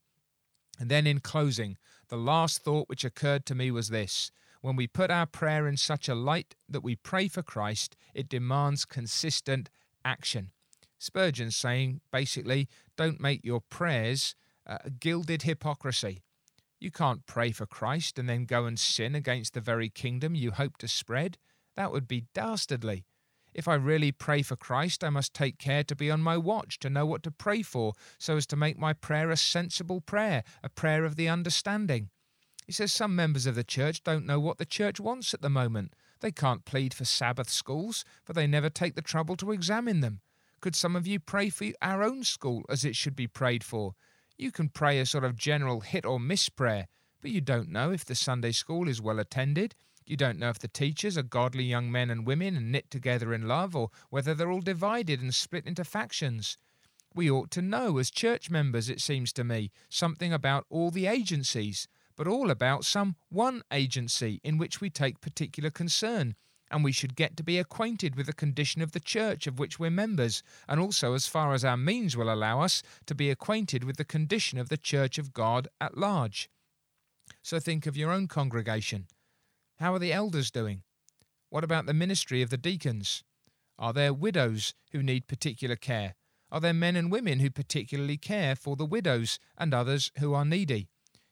And 0.80 0.90
then 0.90 1.08
in 1.08 1.20
closing, 1.20 1.78
the 2.10 2.18
last 2.18 2.64
thought 2.64 2.88
which 2.88 3.04
occurred 3.04 3.46
to 3.48 3.56
me 3.56 3.72
was 3.72 3.90
this. 3.90 4.32
When 4.62 4.76
we 4.76 4.88
put 4.88 5.10
our 5.10 5.26
prayer 5.26 5.68
in 5.68 5.78
such 5.78 6.08
a 6.08 6.16
light 6.16 6.56
that 6.68 6.84
we 6.84 6.96
pray 6.96 7.28
for 7.28 7.42
Christ, 7.42 7.96
it 8.14 8.30
demands 8.30 8.86
consistent 8.86 9.70
action. 10.06 10.52
Spurgeon 11.00 11.50
saying 11.50 12.02
basically, 12.12 12.68
don't 12.98 13.22
make 13.22 13.46
your 13.46 13.62
prayers 13.62 14.36
uh, 14.68 14.78
gilded 15.00 15.44
hypocrisy. 15.44 16.24
You 16.80 16.92
can't 16.92 17.26
pray 17.26 17.52
for 17.52 17.66
Christ 17.66 18.18
and 18.18 18.30
then 18.30 18.46
go 18.46 18.66
and 18.66 18.80
sin 18.80 19.14
against 19.14 19.54
the 19.54 19.62
very 19.62 19.90
kingdom 19.90 20.34
you 20.34 20.52
hope 20.52 20.78
to 20.78 20.88
spread. 20.88 21.38
That 21.76 21.92
would 21.92 22.08
be 22.08 22.26
dastardly. 22.34 23.06
If 23.54 23.68
I 23.68 23.76
really 23.76 24.12
pray 24.12 24.44
for 24.44 24.56
Christ, 24.56 25.04
I 25.04 25.10
must 25.10 25.34
take 25.34 25.58
care 25.58 25.84
to 25.84 25.96
be 25.96 26.10
on 26.10 26.22
my 26.22 26.38
watch, 26.38 26.80
to 26.80 26.90
know 26.90 27.06
what 27.06 27.24
to 27.24 27.32
pray 27.32 27.64
for, 27.64 27.94
so 28.18 28.38
as 28.38 28.46
to 28.48 28.56
make 28.56 28.78
my 28.78 28.94
prayer 28.94 29.32
a 29.32 29.38
sensible 29.38 30.02
prayer, 30.02 30.44
a 30.64 30.70
prayer 30.70 31.04
of 31.04 31.16
the 31.16 31.28
understanding. 31.28 32.10
He 32.66 32.72
says 32.72 32.94
some 32.94 33.16
members 33.16 33.46
of 33.46 33.56
the 33.56 33.64
church 33.64 34.04
don't 34.04 34.26
know 34.26 34.40
what 34.40 34.60
the 34.60 34.66
church 34.66 35.00
wants 35.00 35.34
at 35.34 35.42
the 35.42 35.50
moment. 35.50 35.96
They 36.22 36.32
can't 36.32 36.66
plead 36.66 36.94
for 36.94 37.06
Sabbath 37.06 37.50
schools, 37.50 38.06
for 38.24 38.34
they 38.34 38.46
never 38.46 38.70
take 38.70 38.96
the 38.96 39.02
trouble 39.02 39.36
to 39.38 39.52
examine 39.52 40.02
them. 40.02 40.22
Could 40.62 40.76
some 40.76 40.96
of 40.96 41.08
you 41.08 41.20
pray 41.20 41.50
for 41.50 41.68
our 41.82 42.04
own 42.04 42.24
school 42.24 42.64
as 42.70 42.86
it 42.86 42.96
should 42.96 43.16
be 43.16 43.28
prayed 43.28 43.64
for? 43.64 43.96
You 44.40 44.54
can 44.54 44.70
pray 44.70 45.02
a 45.02 45.06
sort 45.06 45.26
of 45.26 45.36
general 45.36 45.82
hit 45.82 46.06
or 46.06 46.18
miss 46.18 46.48
prayer, 46.48 46.88
but 47.20 47.30
you 47.30 47.42
don't 47.42 47.68
know 47.68 47.92
if 47.92 48.06
the 48.06 48.16
Sunday 48.16 48.54
school 48.54 48.88
is 48.88 49.02
well 49.02 49.20
attended. 49.20 49.76
You 50.06 50.16
don't 50.16 50.40
know 50.40 50.50
if 50.50 50.60
the 50.60 50.70
teachers 50.70 51.18
are 51.18 51.24
godly 51.24 51.66
young 51.66 51.92
men 51.92 52.10
and 52.10 52.26
women 52.26 52.56
and 52.56 52.72
knit 52.72 52.90
together 52.90 53.34
in 53.34 53.50
love, 53.50 53.76
or 53.76 53.90
whether 54.10 54.34
they're 54.34 54.50
all 54.50 54.62
divided 54.62 55.22
and 55.22 55.36
split 55.36 55.66
into 55.66 55.84
factions. 55.84 56.58
We 57.14 57.30
ought 57.30 57.52
to 57.52 57.62
know, 57.62 57.98
as 57.98 58.10
church 58.10 58.50
members, 58.50 58.88
it 58.88 59.02
seems 59.02 59.34
to 59.34 59.44
me, 59.44 59.72
something 59.90 60.32
about 60.32 60.66
all 60.70 60.90
the 60.90 61.08
agencies, 61.08 61.90
but 62.16 62.26
all 62.26 62.50
about 62.50 62.86
some 62.86 63.18
one 63.28 63.62
agency 63.74 64.40
in 64.42 64.58
which 64.58 64.80
we 64.80 64.90
take 64.90 65.20
particular 65.20 65.70
concern 65.70 66.34
and 66.72 66.84
we 66.84 66.92
should 66.92 67.16
get 67.16 67.36
to 67.38 67.44
be 67.44 67.58
acquainted 67.58 68.16
with 68.16 68.26
the 68.26 68.34
condition 68.34 68.82
of 68.82 68.92
the 68.92 69.00
church 69.00 69.48
of 69.48 69.60
which 69.60 69.80
we're 69.80 69.90
members, 69.90 70.44
and 70.68 70.80
also, 70.80 71.14
as 71.14 71.28
far 71.28 71.54
as 71.54 71.66
our 71.66 71.78
means 71.78 72.16
will 72.16 72.32
allow 72.32 72.62
us, 72.62 72.84
to 73.06 73.16
be 73.16 73.30
acquainted 73.30 73.84
with 73.84 73.98
the 73.98 74.06
condition 74.06 74.60
of 74.60 74.70
the 74.70 74.78
church 74.78 75.18
of 75.18 75.34
God 75.34 75.68
at 75.82 75.98
large. 75.98 76.50
So 77.42 77.60
think 77.60 77.86
of 77.86 77.98
your 77.98 78.12
own 78.12 78.28
congregation. 78.28 79.08
How 79.78 79.94
are 79.94 80.00
the 80.00 80.14
elders 80.14 80.52
doing? 80.52 80.84
What 81.50 81.64
about 81.64 81.86
the 81.86 81.94
ministry 81.94 82.42
of 82.42 82.50
the 82.50 82.58
deacons? 82.58 83.24
Are 83.78 83.94
there 83.94 84.14
widows 84.14 84.74
who 84.92 85.02
need 85.02 85.28
particular 85.28 85.76
care? 85.76 86.16
Are 86.52 86.60
there 86.60 86.74
men 86.74 86.96
and 86.96 87.12
women 87.12 87.40
who 87.40 87.50
particularly 87.50 88.18
care 88.18 88.56
for 88.56 88.76
the 88.76 88.86
widows 88.86 89.40
and 89.58 89.74
others 89.74 90.12
who 90.20 90.34
are 90.34 90.46
needy? 90.46 90.90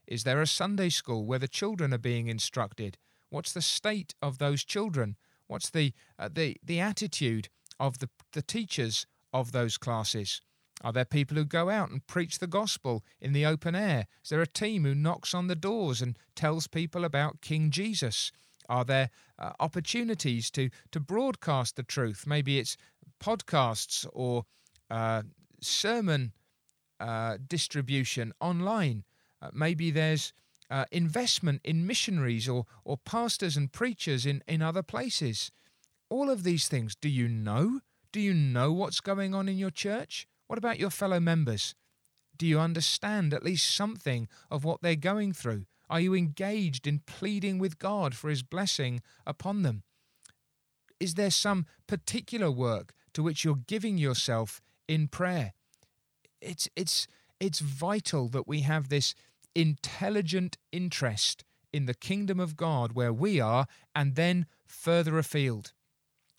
Is 0.08 0.24
there 0.24 0.42
a 0.42 0.48
Sunday 0.48 0.90
school 0.90 1.26
where 1.26 1.40
the 1.40 1.48
children 1.48 1.94
are 1.94 1.98
being 1.98 2.28
instructed? 2.28 2.98
What's 3.30 3.52
the 3.52 3.62
state 3.62 4.16
of 4.22 4.38
those 4.38 4.64
children? 4.64 5.18
What's 5.48 5.70
the 5.70 5.94
uh, 6.20 6.30
the 6.32 6.58
the 6.64 6.80
attitude 6.80 7.50
of 7.80 8.00
the 8.00 8.10
the 8.34 8.42
teachers 8.42 9.06
of 9.34 9.52
those 9.52 9.78
classes? 9.78 10.42
Are 10.82 10.94
there 10.94 11.06
people 11.06 11.38
who 11.38 11.46
go 11.46 11.70
out 11.70 11.90
and 11.90 12.06
preach 12.06 12.38
the 12.38 12.48
gospel 12.48 13.04
in 13.20 13.34
the 13.34 13.46
open 13.46 13.76
air? 13.76 14.08
Is 14.24 14.30
there 14.30 14.42
a 14.42 14.48
team 14.48 14.84
who 14.84 14.94
knocks 14.94 15.34
on 15.34 15.48
the 15.48 15.56
doors 15.56 16.02
and 16.02 16.18
tells 16.36 16.68
people 16.68 17.04
about 17.04 17.42
King 17.42 17.72
Jesus? 17.72 18.32
Are 18.70 18.86
there 18.86 19.10
uh, 19.40 19.54
opportunities 19.60 20.52
to 20.52 20.70
to 20.92 21.00
broadcast 21.00 21.76
the 21.76 21.84
truth? 21.84 22.26
Maybe 22.28 22.60
it's 22.60 22.78
podcasts 23.20 24.06
or 24.14 24.46
uh, 24.92 25.24
sermon 25.62 26.34
uh, 27.00 27.38
distribution 27.48 28.34
online. 28.40 29.04
Uh, 29.42 29.50
maybe 29.54 29.92
there's 29.92 30.34
uh, 30.70 30.86
investment 30.92 31.62
in 31.64 31.88
missionaries 31.88 32.48
or, 32.48 32.66
or 32.84 32.98
pastors 32.98 33.56
and 33.56 33.72
preachers 33.72 34.26
in, 34.26 34.44
in 34.48 34.62
other 34.62 34.84
places. 34.84 35.52
All 36.10 36.30
of 36.30 36.44
these 36.44 36.68
things, 36.68 36.96
do 36.96 37.10
you 37.10 37.28
know? 37.28 37.82
Do 38.12 38.20
you 38.20 38.34
know 38.34 38.72
what's 38.72 39.02
going 39.02 39.36
on 39.36 39.50
in 39.50 39.58
your 39.58 39.70
church? 39.70 40.28
What 40.48 40.58
about 40.58 40.80
your 40.80 40.90
fellow 40.90 41.20
members? 41.20 41.76
Do 42.38 42.46
you 42.46 42.60
understand 42.60 43.34
at 43.34 43.44
least 43.44 43.76
something 43.76 44.28
of 44.50 44.64
what 44.64 44.82
they're 44.82 44.96
going 44.96 45.34
through? 45.34 45.66
Are 45.90 46.00
you 46.00 46.14
engaged 46.14 46.86
in 46.86 47.00
pleading 47.06 47.60
with 47.60 47.80
God 47.80 48.16
for 48.16 48.30
His 48.30 48.44
blessing 48.44 49.02
upon 49.26 49.64
them? 49.64 49.84
Is 51.00 51.14
there 51.14 51.32
some 51.32 51.66
particular 51.88 52.52
work 52.52 52.94
to 53.14 53.24
which 53.24 53.44
you're 53.44 53.56
giving 53.56 53.98
yourself 53.98 54.62
in 54.88 55.08
prayer? 55.08 55.54
It's, 56.42 56.70
it's, 56.76 57.08
it's 57.40 57.60
vital 57.60 58.28
that 58.30 58.48
we 58.48 58.62
have 58.62 58.90
this 58.90 59.16
intelligent 59.58 60.56
interest 60.72 61.44
in 61.74 61.88
the 61.88 61.96
kingdom 61.96 62.40
of 62.40 62.56
God 62.56 62.92
where 62.92 63.12
we 63.12 63.40
are 63.40 63.66
and 63.96 64.16
then 64.16 64.46
further 64.68 65.18
afield. 65.18 65.74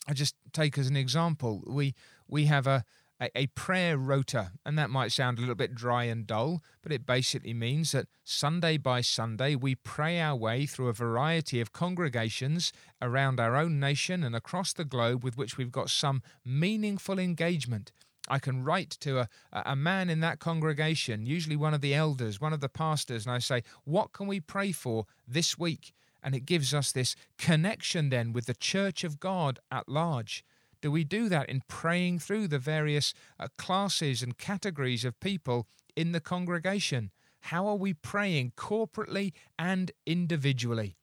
I 0.07 0.13
just 0.13 0.35
take 0.53 0.77
as 0.77 0.87
an 0.87 0.95
example, 0.95 1.61
we 1.67 1.93
we 2.29 2.45
have 2.45 2.65
a, 2.65 2.85
a, 3.21 3.29
a 3.35 3.47
prayer 3.47 3.97
rota, 3.97 4.51
and 4.65 4.77
that 4.77 4.89
might 4.89 5.11
sound 5.11 5.37
a 5.37 5.41
little 5.41 5.55
bit 5.55 5.75
dry 5.75 6.05
and 6.05 6.25
dull, 6.25 6.63
but 6.81 6.93
it 6.93 7.05
basically 7.05 7.53
means 7.53 7.91
that 7.91 8.07
Sunday 8.23 8.77
by 8.77 9.01
Sunday 9.01 9.53
we 9.53 9.75
pray 9.75 10.21
our 10.21 10.35
way 10.35 10.65
through 10.65 10.87
a 10.87 10.93
variety 10.93 11.59
of 11.59 11.73
congregations 11.73 12.71
around 13.01 13.39
our 13.39 13.57
own 13.57 13.81
nation 13.81 14.23
and 14.23 14.33
across 14.33 14.71
the 14.71 14.85
globe 14.85 15.25
with 15.25 15.37
which 15.37 15.57
we've 15.57 15.73
got 15.73 15.89
some 15.89 16.23
meaningful 16.45 17.19
engagement. 17.19 17.91
I 18.29 18.39
can 18.39 18.63
write 18.63 18.91
to 19.01 19.19
a, 19.19 19.29
a 19.51 19.75
man 19.75 20.09
in 20.09 20.19
that 20.19 20.39
congregation, 20.39 21.25
usually 21.25 21.55
one 21.55 21.73
of 21.73 21.81
the 21.81 21.93
elders, 21.93 22.39
one 22.39 22.53
of 22.53 22.61
the 22.61 22.69
pastors, 22.69 23.25
and 23.25 23.33
I 23.33 23.39
say, 23.39 23.63
What 23.85 24.13
can 24.13 24.27
we 24.27 24.39
pray 24.39 24.71
for 24.71 25.05
this 25.27 25.57
week? 25.57 25.93
And 26.21 26.35
it 26.35 26.45
gives 26.45 26.73
us 26.73 26.91
this 26.91 27.15
connection 27.37 28.09
then 28.09 28.33
with 28.33 28.45
the 28.45 28.53
church 28.53 29.03
of 29.03 29.19
God 29.19 29.59
at 29.71 29.87
large. 29.87 30.43
Do 30.81 30.91
we 30.91 31.03
do 31.03 31.27
that 31.29 31.49
in 31.49 31.63
praying 31.67 32.19
through 32.19 32.47
the 32.47 32.59
various 32.59 33.13
uh, 33.39 33.47
classes 33.57 34.21
and 34.21 34.37
categories 34.37 35.03
of 35.03 35.19
people 35.19 35.67
in 35.95 36.11
the 36.11 36.21
congregation? 36.21 37.11
How 37.41 37.67
are 37.67 37.75
we 37.75 37.93
praying 37.93 38.53
corporately 38.55 39.33
and 39.57 39.91
individually? 40.05 40.97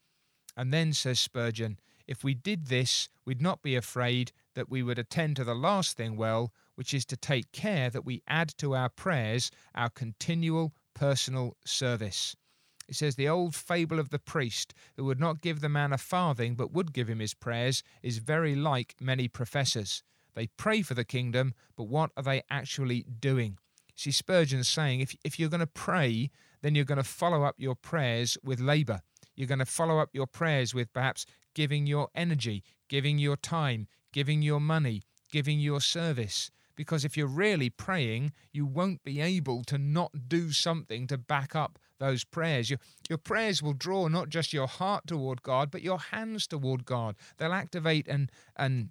And 0.57 0.73
then, 0.73 0.93
says 0.93 1.21
Spurgeon, 1.21 1.79
if 2.07 2.23
we 2.23 2.35
did 2.35 2.67
this, 2.67 3.09
we'd 3.25 3.43
not 3.43 3.63
be 3.63 3.75
afraid 3.75 4.33
that 4.55 4.71
we 4.71 4.83
would 4.83 4.99
attend 4.99 5.37
to 5.37 5.45
the 5.45 5.55
last 5.55 5.97
thing 5.97 6.17
well, 6.17 6.53
which 6.77 6.95
is 6.95 7.05
to 7.07 7.17
take 7.17 7.51
care 7.53 7.91
that 7.91 8.07
we 8.07 8.23
add 8.29 8.49
to 8.59 8.75
our 8.75 8.89
prayers 8.89 9.51
our 9.75 9.91
continual 9.91 10.73
personal 10.95 11.57
service. 11.67 12.37
It 12.89 12.95
says 12.95 13.17
the 13.17 13.29
old 13.29 13.55
fable 13.55 13.99
of 13.99 14.11
the 14.11 14.19
priest 14.19 14.73
who 14.97 15.05
would 15.05 15.19
not 15.19 15.41
give 15.41 15.61
the 15.61 15.69
man 15.69 15.93
a 15.93 15.99
farthing 15.99 16.55
but 16.55 16.73
would 16.73 16.93
give 16.93 17.09
him 17.09 17.19
his 17.19 17.35
prayers 17.35 17.83
is 18.03 18.19
very 18.19 18.55
like 18.55 18.95
many 19.01 19.27
professors. 19.27 20.05
They 20.35 20.47
pray 20.47 20.83
for 20.83 20.95
the 20.95 21.05
kingdom, 21.05 21.55
but 21.77 21.89
what 21.89 22.13
are 22.17 22.23
they 22.23 22.43
actually 22.49 23.05
doing? 23.05 23.59
See, 23.97 24.11
Spurgeon's 24.11 24.69
saying 24.69 25.01
if, 25.01 25.17
if 25.25 25.41
you're 25.41 25.49
going 25.49 25.61
to 25.61 25.67
pray, 25.67 26.31
then 26.63 26.75
you're 26.75 26.85
going 26.85 26.97
to 26.99 27.05
follow 27.05 27.43
up 27.43 27.57
your 27.59 27.75
prayers 27.75 28.39
with 28.45 28.61
labour. 28.61 29.01
You're 29.35 29.49
going 29.49 29.59
to 29.59 29.65
follow 29.65 29.99
up 29.99 30.11
your 30.13 30.27
prayers 30.27 30.75
with 30.75 30.93
perhaps 30.93 31.27
giving 31.55 31.87
your 31.87 32.09
energy, 32.15 32.63
giving 32.89 33.19
your 33.19 33.37
time, 33.37 33.89
giving 34.13 34.43
your 34.43 34.61
money, 34.61 35.03
giving 35.31 35.59
your 35.59 35.81
service. 35.81 36.51
Because 36.77 37.05
if 37.05 37.17
you're 37.17 37.27
really 37.27 37.71
praying, 37.71 38.33
you 38.53 38.67
won't 38.67 39.03
be 39.03 39.21
able 39.21 39.65
to 39.65 39.79
not 39.79 40.29
do 40.29 40.53
something 40.53 41.07
to 41.07 41.19
back 41.19 41.57
up 41.57 41.79
those 41.99 42.25
prayers. 42.25 42.71
Your, 42.71 42.79
your 43.09 43.19
prayers 43.19 43.63
will 43.63 43.73
draw 43.73 44.09
not 44.09 44.29
just 44.29 44.53
your 44.53 44.67
heart 44.67 45.07
toward 45.07 45.43
God, 45.43 45.71
but 45.71 45.83
your 45.83 45.99
hands 45.99 46.47
toward 46.47 46.85
God. 46.85 47.17
They'll 47.39 47.53
activate 47.53 48.07
and, 48.07 48.31
and 48.57 48.91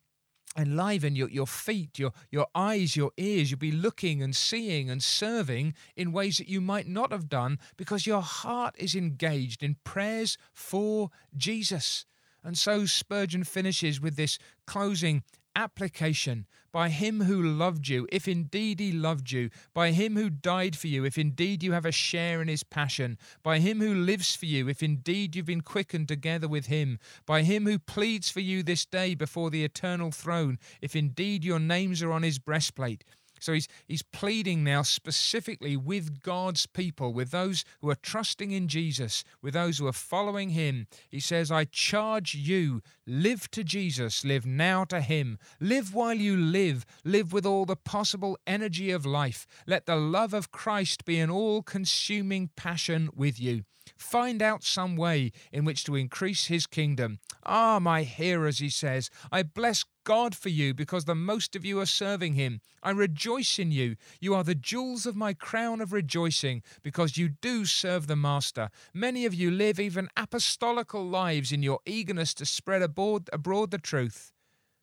enliven 0.57 1.15
your, 1.15 1.29
your 1.29 1.47
feet, 1.47 1.99
your, 1.99 2.11
your 2.31 2.47
eyes, 2.55 2.95
your 2.95 3.11
ears. 3.17 3.51
You'll 3.51 3.59
be 3.59 3.71
looking 3.71 4.21
and 4.21 4.35
seeing 4.35 4.89
and 4.89 5.03
serving 5.03 5.73
in 5.95 6.11
ways 6.11 6.37
that 6.37 6.49
you 6.49 6.61
might 6.61 6.87
not 6.87 7.11
have 7.11 7.29
done 7.29 7.59
because 7.77 8.07
your 8.07 8.21
heart 8.21 8.75
is 8.77 8.95
engaged 8.95 9.61
in 9.61 9.77
prayers 9.83 10.37
for 10.53 11.09
Jesus. 11.35 12.05
And 12.43 12.57
so 12.57 12.85
Spurgeon 12.85 13.43
finishes 13.43 13.99
with 13.99 14.15
this 14.15 14.37
closing 14.65 15.23
application. 15.55 16.45
By 16.71 16.89
him 16.89 17.21
who 17.21 17.41
loved 17.41 17.87
you, 17.87 18.05
if 18.11 18.27
indeed 18.27 18.81
he 18.81 18.91
loved 18.91 19.31
you, 19.31 19.49
by 19.73 19.91
him 19.91 20.17
who 20.17 20.29
died 20.29 20.75
for 20.75 20.87
you, 20.87 21.05
if 21.05 21.17
indeed 21.17 21.63
you 21.63 21.71
have 21.71 21.85
a 21.85 21.91
share 21.91 22.41
in 22.41 22.49
his 22.49 22.63
passion, 22.63 23.17
by 23.43 23.59
him 23.59 23.79
who 23.79 23.93
lives 23.93 24.35
for 24.35 24.45
you, 24.45 24.67
if 24.67 24.83
indeed 24.83 25.35
you've 25.37 25.45
been 25.45 25.61
quickened 25.61 26.09
together 26.09 26.49
with 26.49 26.65
him, 26.65 26.99
by 27.25 27.43
him 27.43 27.65
who 27.65 27.79
pleads 27.79 28.29
for 28.29 28.41
you 28.41 28.61
this 28.61 28.85
day 28.85 29.15
before 29.15 29.49
the 29.49 29.63
eternal 29.63 30.11
throne, 30.11 30.59
if 30.81 30.97
indeed 30.97 31.45
your 31.45 31.59
names 31.59 32.03
are 32.03 32.11
on 32.11 32.23
his 32.23 32.39
breastplate 32.39 33.05
so 33.39 33.53
he's, 33.53 33.67
he's 33.87 34.01
pleading 34.01 34.63
now 34.63 34.81
specifically 34.81 35.77
with 35.77 36.21
God's 36.21 36.65
people, 36.65 37.13
with 37.13 37.31
those 37.31 37.63
who 37.81 37.89
are 37.89 37.95
trusting 37.95 38.51
in 38.51 38.67
Jesus, 38.67 39.23
with 39.41 39.53
those 39.53 39.77
who 39.77 39.87
are 39.87 39.93
following 39.93 40.49
him. 40.51 40.87
He 41.09 41.19
says, 41.19 41.51
I 41.51 41.65
charge 41.65 42.35
you, 42.35 42.81
live 43.05 43.49
to 43.51 43.63
Jesus, 43.63 44.25
live 44.25 44.45
now 44.45 44.83
to 44.85 45.01
him. 45.01 45.37
Live 45.59 45.93
while 45.93 46.15
you 46.15 46.37
live, 46.37 46.85
live 47.03 47.33
with 47.33 47.45
all 47.45 47.65
the 47.65 47.75
possible 47.75 48.37
energy 48.47 48.91
of 48.91 49.05
life. 49.05 49.45
Let 49.67 49.85
the 49.85 49.95
love 49.95 50.33
of 50.33 50.51
Christ 50.51 51.05
be 51.05 51.19
an 51.19 51.29
all 51.29 51.61
consuming 51.61 52.49
passion 52.55 53.09
with 53.15 53.39
you. 53.39 53.63
Find 53.97 54.41
out 54.41 54.63
some 54.63 54.95
way 54.95 55.31
in 55.51 55.65
which 55.65 55.83
to 55.85 55.95
increase 55.95 56.45
his 56.45 56.67
kingdom. 56.67 57.19
Ah, 57.43 57.79
my 57.79 58.03
hearers, 58.03 58.59
he 58.59 58.69
says, 58.69 59.09
I 59.31 59.43
bless 59.43 59.83
God 60.03 60.35
for 60.35 60.49
you 60.49 60.73
because 60.73 61.05
the 61.05 61.15
most 61.15 61.55
of 61.55 61.65
you 61.65 61.79
are 61.79 61.85
serving 61.85 62.33
him. 62.33 62.61
I 62.81 62.91
rejoice 62.91 63.59
in 63.59 63.71
you. 63.71 63.95
You 64.19 64.33
are 64.35 64.43
the 64.43 64.55
jewels 64.55 65.05
of 65.05 65.15
my 65.15 65.33
crown 65.33 65.81
of 65.81 65.91
rejoicing 65.91 66.63
because 66.83 67.17
you 67.17 67.29
do 67.29 67.65
serve 67.65 68.07
the 68.07 68.15
Master. 68.15 68.69
Many 68.93 69.25
of 69.25 69.33
you 69.33 69.51
live 69.51 69.79
even 69.79 70.09
apostolical 70.15 71.07
lives 71.07 71.51
in 71.51 71.63
your 71.63 71.79
eagerness 71.85 72.33
to 72.35 72.45
spread 72.45 72.81
abroad, 72.81 73.29
abroad 73.33 73.71
the 73.71 73.77
truth. 73.77 74.31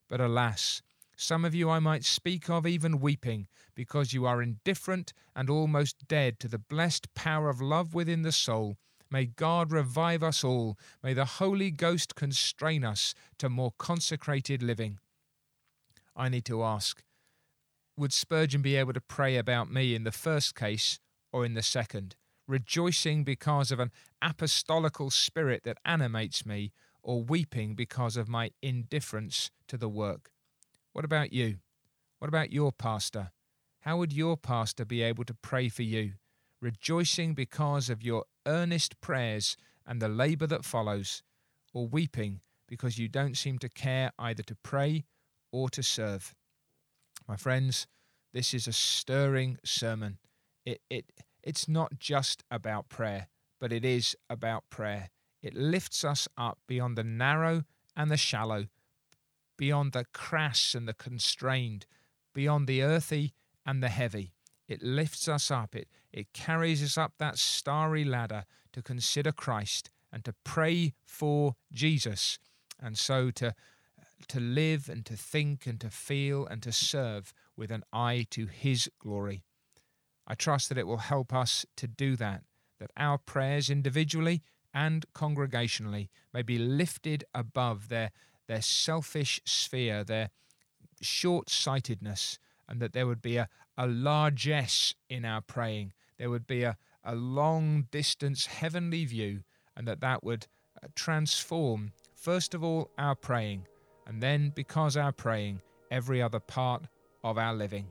But 0.08 0.20
alas, 0.20 0.82
some 1.16 1.44
of 1.44 1.54
you 1.54 1.70
I 1.70 1.78
might 1.78 2.04
speak 2.04 2.50
of 2.50 2.66
even 2.66 3.00
weeping, 3.00 3.46
because 3.74 4.12
you 4.12 4.26
are 4.26 4.42
indifferent 4.42 5.12
and 5.34 5.48
almost 5.48 6.08
dead 6.08 6.38
to 6.40 6.48
the 6.48 6.58
blessed 6.58 7.14
power 7.14 7.48
of 7.48 7.60
love 7.60 7.94
within 7.94 8.22
the 8.22 8.32
soul 8.32 8.76
May 9.12 9.26
God 9.26 9.72
revive 9.72 10.22
us 10.22 10.42
all. 10.42 10.78
May 11.02 11.12
the 11.12 11.26
Holy 11.26 11.70
Ghost 11.70 12.14
constrain 12.14 12.82
us 12.82 13.14
to 13.36 13.50
more 13.50 13.74
consecrated 13.76 14.62
living. 14.62 15.00
I 16.16 16.30
need 16.30 16.46
to 16.46 16.62
ask 16.62 17.04
Would 17.94 18.14
Spurgeon 18.14 18.62
be 18.62 18.74
able 18.74 18.94
to 18.94 19.02
pray 19.02 19.36
about 19.36 19.70
me 19.70 19.94
in 19.94 20.04
the 20.04 20.12
first 20.12 20.54
case 20.54 20.98
or 21.30 21.44
in 21.44 21.52
the 21.52 21.62
second, 21.62 22.16
rejoicing 22.48 23.22
because 23.22 23.70
of 23.70 23.78
an 23.80 23.90
apostolical 24.22 25.10
spirit 25.10 25.64
that 25.64 25.76
animates 25.84 26.46
me, 26.46 26.72
or 27.02 27.22
weeping 27.22 27.74
because 27.74 28.16
of 28.16 28.30
my 28.30 28.50
indifference 28.62 29.50
to 29.68 29.76
the 29.76 29.90
work? 29.90 30.30
What 30.94 31.04
about 31.04 31.34
you? 31.34 31.58
What 32.18 32.28
about 32.28 32.50
your 32.50 32.72
pastor? 32.72 33.32
How 33.80 33.98
would 33.98 34.14
your 34.14 34.38
pastor 34.38 34.86
be 34.86 35.02
able 35.02 35.24
to 35.24 35.34
pray 35.34 35.68
for 35.68 35.82
you? 35.82 36.12
Rejoicing 36.62 37.34
because 37.34 37.90
of 37.90 38.02
your 38.02 38.24
earnest 38.46 39.00
prayers 39.00 39.56
and 39.86 40.00
the 40.00 40.08
labour 40.08 40.46
that 40.46 40.64
follows, 40.64 41.22
or 41.74 41.86
weeping 41.88 42.40
because 42.68 42.98
you 42.98 43.08
don't 43.08 43.36
seem 43.36 43.58
to 43.58 43.68
care 43.68 44.12
either 44.18 44.42
to 44.42 44.54
pray 44.62 45.04
or 45.50 45.68
to 45.68 45.82
serve. 45.82 46.34
My 47.28 47.36
friends, 47.36 47.86
this 48.32 48.54
is 48.54 48.66
a 48.66 48.72
stirring 48.72 49.58
sermon. 49.64 50.18
It, 50.64 50.80
it, 50.88 51.12
it's 51.42 51.68
not 51.68 51.98
just 51.98 52.44
about 52.50 52.88
prayer, 52.88 53.28
but 53.60 53.72
it 53.72 53.84
is 53.84 54.16
about 54.30 54.64
prayer. 54.70 55.10
It 55.42 55.54
lifts 55.54 56.04
us 56.04 56.28
up 56.38 56.58
beyond 56.66 56.96
the 56.96 57.04
narrow 57.04 57.64
and 57.96 58.10
the 58.10 58.16
shallow, 58.16 58.68
beyond 59.58 59.92
the 59.92 60.06
crass 60.14 60.74
and 60.74 60.88
the 60.88 60.94
constrained, 60.94 61.86
beyond 62.32 62.66
the 62.66 62.82
earthy 62.82 63.34
and 63.66 63.82
the 63.82 63.88
heavy. 63.88 64.32
It 64.72 64.82
lifts 64.82 65.28
us 65.28 65.50
up. 65.50 65.74
It, 65.74 65.88
it 66.12 66.32
carries 66.32 66.82
us 66.82 66.96
up 66.96 67.12
that 67.18 67.38
starry 67.38 68.04
ladder 68.04 68.44
to 68.72 68.82
consider 68.82 69.30
Christ 69.30 69.90
and 70.10 70.24
to 70.24 70.34
pray 70.44 70.94
for 71.04 71.56
Jesus, 71.72 72.38
and 72.80 72.96
so 72.98 73.30
to, 73.32 73.54
to 74.28 74.40
live 74.40 74.88
and 74.88 75.04
to 75.06 75.16
think 75.16 75.66
and 75.66 75.80
to 75.80 75.90
feel 75.90 76.46
and 76.46 76.62
to 76.62 76.72
serve 76.72 77.32
with 77.56 77.70
an 77.70 77.84
eye 77.92 78.26
to 78.30 78.46
His 78.46 78.90
glory. 78.98 79.44
I 80.26 80.34
trust 80.34 80.68
that 80.68 80.78
it 80.78 80.86
will 80.86 80.98
help 80.98 81.34
us 81.34 81.66
to 81.76 81.86
do 81.86 82.16
that, 82.16 82.42
that 82.78 82.90
our 82.96 83.18
prayers 83.18 83.68
individually 83.68 84.42
and 84.72 85.04
congregationally 85.14 86.08
may 86.32 86.42
be 86.42 86.58
lifted 86.58 87.24
above 87.34 87.88
their, 87.88 88.10
their 88.46 88.62
selfish 88.62 89.40
sphere, 89.44 90.02
their 90.04 90.30
short 91.00 91.50
sightedness, 91.50 92.38
and 92.72 92.80
that 92.80 92.94
there 92.94 93.06
would 93.06 93.20
be 93.20 93.36
a, 93.36 93.48
a 93.76 93.86
largesse 93.86 94.94
in 95.10 95.26
our 95.26 95.42
praying, 95.42 95.92
there 96.18 96.30
would 96.30 96.46
be 96.46 96.62
a, 96.62 96.78
a 97.04 97.14
long 97.14 97.86
distance 97.90 98.46
heavenly 98.46 99.04
view, 99.04 99.42
and 99.76 99.86
that 99.86 100.00
that 100.00 100.24
would 100.24 100.46
uh, 100.82 100.88
transform, 100.94 101.92
first 102.14 102.54
of 102.54 102.64
all, 102.64 102.90
our 102.96 103.14
praying, 103.14 103.66
and 104.06 104.22
then, 104.22 104.50
because 104.54 104.96
our 104.96 105.12
praying, 105.12 105.60
every 105.90 106.22
other 106.22 106.40
part 106.40 106.84
of 107.22 107.36
our 107.36 107.54
living. 107.54 107.86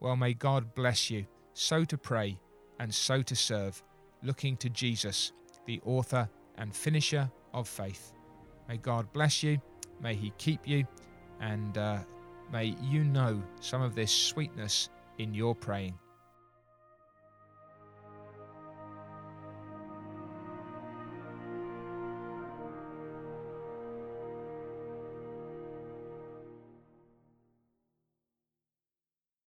Well, 0.00 0.16
may 0.16 0.32
God 0.32 0.74
bless 0.74 1.10
you 1.10 1.26
so 1.52 1.84
to 1.84 1.98
pray 1.98 2.40
and 2.80 2.92
so 2.92 3.20
to 3.20 3.36
serve, 3.36 3.82
looking 4.22 4.56
to 4.56 4.70
Jesus, 4.70 5.32
the 5.66 5.78
author 5.84 6.26
and 6.56 6.74
finisher 6.74 7.30
of 7.52 7.68
faith. 7.68 8.14
May 8.66 8.78
God 8.78 9.12
bless 9.12 9.42
you, 9.42 9.60
may 10.00 10.14
He 10.14 10.32
keep 10.38 10.66
you, 10.66 10.86
and 11.38 11.76
uh, 11.76 11.98
may 12.52 12.76
you 12.82 13.02
know 13.04 13.42
some 13.60 13.82
of 13.82 13.94
this 13.94 14.12
sweetness 14.12 14.90
in 15.18 15.34
your 15.34 15.54
praying. 15.54 15.98